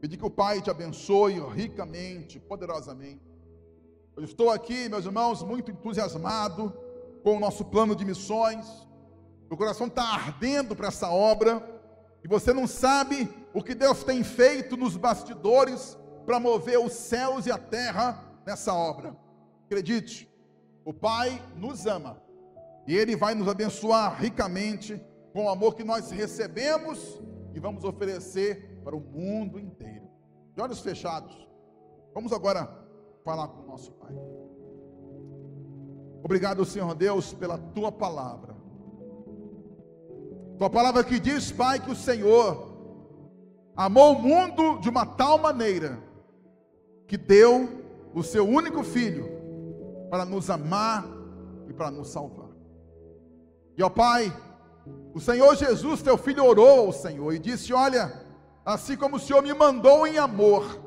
Pedir 0.00 0.16
que 0.18 0.24
o 0.24 0.30
Pai 0.30 0.62
te 0.62 0.70
abençoe 0.70 1.34
ricamente, 1.54 2.38
poderosamente. 2.38 3.35
Eu 4.16 4.24
estou 4.24 4.48
aqui, 4.48 4.88
meus 4.88 5.04
irmãos, 5.04 5.42
muito 5.42 5.70
entusiasmado 5.70 6.72
com 7.22 7.36
o 7.36 7.40
nosso 7.40 7.66
plano 7.66 7.94
de 7.94 8.02
missões. 8.02 8.66
Meu 9.46 9.58
coração 9.58 9.88
está 9.88 10.04
ardendo 10.04 10.74
para 10.74 10.88
essa 10.88 11.10
obra. 11.10 11.62
E 12.24 12.26
você 12.26 12.50
não 12.54 12.66
sabe 12.66 13.28
o 13.52 13.62
que 13.62 13.74
Deus 13.74 14.02
tem 14.02 14.24
feito 14.24 14.74
nos 14.74 14.96
bastidores 14.96 15.98
para 16.24 16.40
mover 16.40 16.78
os 16.78 16.94
céus 16.94 17.44
e 17.44 17.52
a 17.52 17.58
terra 17.58 18.18
nessa 18.46 18.72
obra. 18.72 19.14
Acredite, 19.66 20.26
o 20.82 20.94
Pai 20.94 21.42
nos 21.54 21.84
ama 21.84 22.18
e 22.86 22.96
Ele 22.96 23.16
vai 23.16 23.34
nos 23.34 23.48
abençoar 23.48 24.18
ricamente 24.18 24.98
com 25.34 25.44
o 25.44 25.50
amor 25.50 25.74
que 25.74 25.84
nós 25.84 26.10
recebemos 26.10 27.20
e 27.54 27.60
vamos 27.60 27.84
oferecer 27.84 28.80
para 28.82 28.96
o 28.96 29.00
mundo 29.00 29.58
inteiro. 29.58 30.08
De 30.54 30.62
olhos 30.62 30.80
fechados, 30.80 31.46
vamos 32.14 32.32
agora 32.32 32.85
falar 33.26 33.48
com 33.48 33.62
o 33.62 33.66
nosso 33.66 33.90
Pai. 33.94 34.14
Obrigado, 36.22 36.64
Senhor 36.64 36.94
Deus, 36.94 37.34
pela 37.34 37.58
tua 37.58 37.90
palavra. 37.90 38.54
Tua 40.56 40.70
palavra 40.70 41.02
que 41.02 41.18
diz, 41.18 41.50
Pai, 41.50 41.80
que 41.80 41.90
o 41.90 41.96
Senhor 41.96 42.72
amou 43.76 44.14
o 44.14 44.22
mundo 44.22 44.78
de 44.78 44.88
uma 44.88 45.04
tal 45.04 45.38
maneira 45.38 45.98
que 47.08 47.16
deu 47.16 47.68
o 48.14 48.22
seu 48.22 48.48
único 48.48 48.84
filho 48.84 49.28
para 50.08 50.24
nos 50.24 50.48
amar 50.48 51.04
e 51.68 51.72
para 51.72 51.90
nos 51.90 52.08
salvar. 52.08 52.50
E 53.76 53.82
ó 53.82 53.90
Pai, 53.90 54.32
o 55.12 55.18
Senhor 55.18 55.56
Jesus, 55.56 56.00
teu 56.00 56.16
filho, 56.16 56.44
orou 56.44 56.86
ao 56.86 56.92
Senhor 56.92 57.32
e 57.32 57.40
disse: 57.40 57.72
Olha, 57.72 58.24
assim 58.64 58.96
como 58.96 59.16
o 59.16 59.20
Senhor 59.20 59.42
me 59.42 59.52
mandou 59.52 60.06
em 60.06 60.16
amor, 60.16 60.85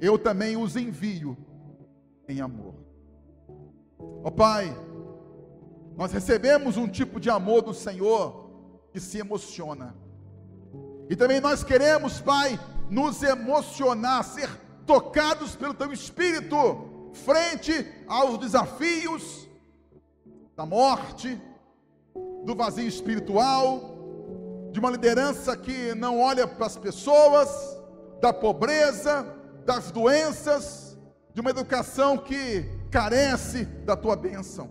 eu 0.00 0.18
também 0.18 0.56
os 0.56 0.76
envio 0.76 1.36
em 2.28 2.40
amor. 2.40 2.74
Ó 3.98 4.22
oh, 4.24 4.30
Pai, 4.30 4.76
nós 5.96 6.12
recebemos 6.12 6.76
um 6.76 6.86
tipo 6.86 7.18
de 7.18 7.28
amor 7.28 7.62
do 7.62 7.74
Senhor 7.74 8.50
que 8.92 9.00
se 9.00 9.18
emociona. 9.18 9.94
E 11.10 11.16
também 11.16 11.40
nós 11.40 11.64
queremos, 11.64 12.20
Pai, 12.20 12.58
nos 12.90 13.22
emocionar, 13.22 14.22
ser 14.24 14.48
tocados 14.86 15.56
pelo 15.56 15.74
Teu 15.74 15.92
Espírito, 15.92 17.10
frente 17.12 17.86
aos 18.06 18.38
desafios 18.38 19.48
da 20.56 20.64
morte, 20.64 21.40
do 22.44 22.54
vazio 22.54 22.86
espiritual, 22.86 23.98
de 24.72 24.78
uma 24.78 24.90
liderança 24.90 25.56
que 25.56 25.94
não 25.94 26.20
olha 26.20 26.46
para 26.46 26.66
as 26.66 26.76
pessoas, 26.76 27.48
da 28.20 28.32
pobreza, 28.32 29.37
das 29.64 29.90
doenças, 29.90 30.98
de 31.34 31.40
uma 31.40 31.50
educação 31.50 32.16
que 32.18 32.64
carece 32.90 33.64
da 33.64 33.96
tua 33.96 34.16
bênção. 34.16 34.70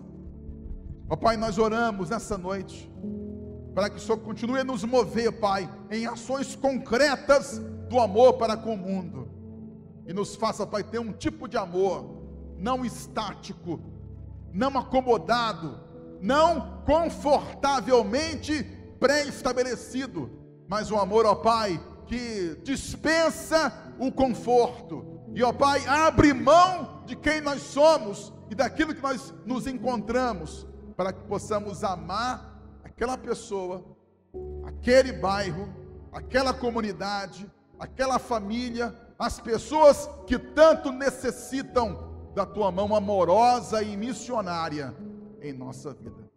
Ó 1.09 1.15
Pai, 1.15 1.38
nós 1.38 1.57
oramos 1.57 2.09
nessa 2.09 2.38
noite, 2.38 2.91
para 3.73 3.89
que 3.89 3.97
o 3.97 3.99
Senhor 3.99 4.17
continue 4.17 4.59
a 4.59 4.63
nos 4.63 4.83
mover, 4.83 5.39
Pai, 5.39 5.69
em 5.89 6.05
ações 6.05 6.55
concretas 6.55 7.59
do 7.89 7.99
amor 7.99 8.33
para 8.33 8.57
com 8.57 8.73
o 8.73 8.77
mundo. 8.77 9.29
E 10.05 10.13
nos 10.13 10.35
faça, 10.35 10.65
Pai, 10.65 10.83
ter 10.83 10.99
um 10.99 11.13
tipo 11.13 11.47
de 11.47 11.57
amor 11.57 12.17
não 12.57 12.83
estático, 12.83 13.79
não 14.51 14.77
acomodado, 14.77 15.79
não 16.21 16.81
confortavelmente 16.85 18.63
pré-estabelecido, 18.99 20.29
mas 20.67 20.91
um 20.91 20.97
amor, 20.97 21.25
ó 21.25 21.35
Pai, 21.35 21.79
que 22.07 22.59
dispensa 22.63 23.71
o 24.00 24.12
conforto. 24.12 25.22
E, 25.34 25.43
ó 25.43 25.52
Pai, 25.52 25.86
abre 25.86 26.34
mão 26.34 27.04
de 27.06 27.16
quem 27.16 27.41
nós 27.41 27.62
somos 27.62 28.34
e 28.50 28.56
daquilo 28.56 28.93
que 28.93 29.02
nós 29.02 29.34
nos 29.45 29.68
encontramos, 29.68 30.68
para 30.95 31.14
que 31.14 31.22
possamos 31.24 31.84
amar 31.84 32.60
aquela 32.84 33.18
pessoa, 33.18 33.84
aquele 34.66 35.14
bairro, 35.14 35.74
aquela 36.12 36.54
comunidade, 36.54 37.50
aquela 37.80 38.18
família, 38.18 38.95
as 39.20 39.39
pessoas 39.39 40.10
que 40.26 40.38
tanto 40.38 40.91
necessitam 40.91 42.16
da 42.34 42.45
tua 42.45 42.72
mão 42.72 42.95
amorosa 42.95 43.82
e 43.82 43.98
missionária 43.98 44.95
em 45.41 45.54
nossa 45.54 45.93
vida. 45.93 46.30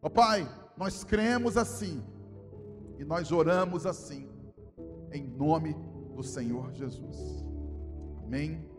Ó 0.00 0.08
Pai, 0.08 0.48
nós 0.76 1.04
cremos 1.04 1.56
assim 1.56 2.02
e 2.98 3.04
nós 3.04 3.32
oramos 3.32 3.86
assim, 3.86 4.28
em 5.12 5.26
nome 5.26 5.76
do 6.14 6.22
Senhor 6.22 6.72
Jesus. 6.72 7.44
Amém. 8.24 8.71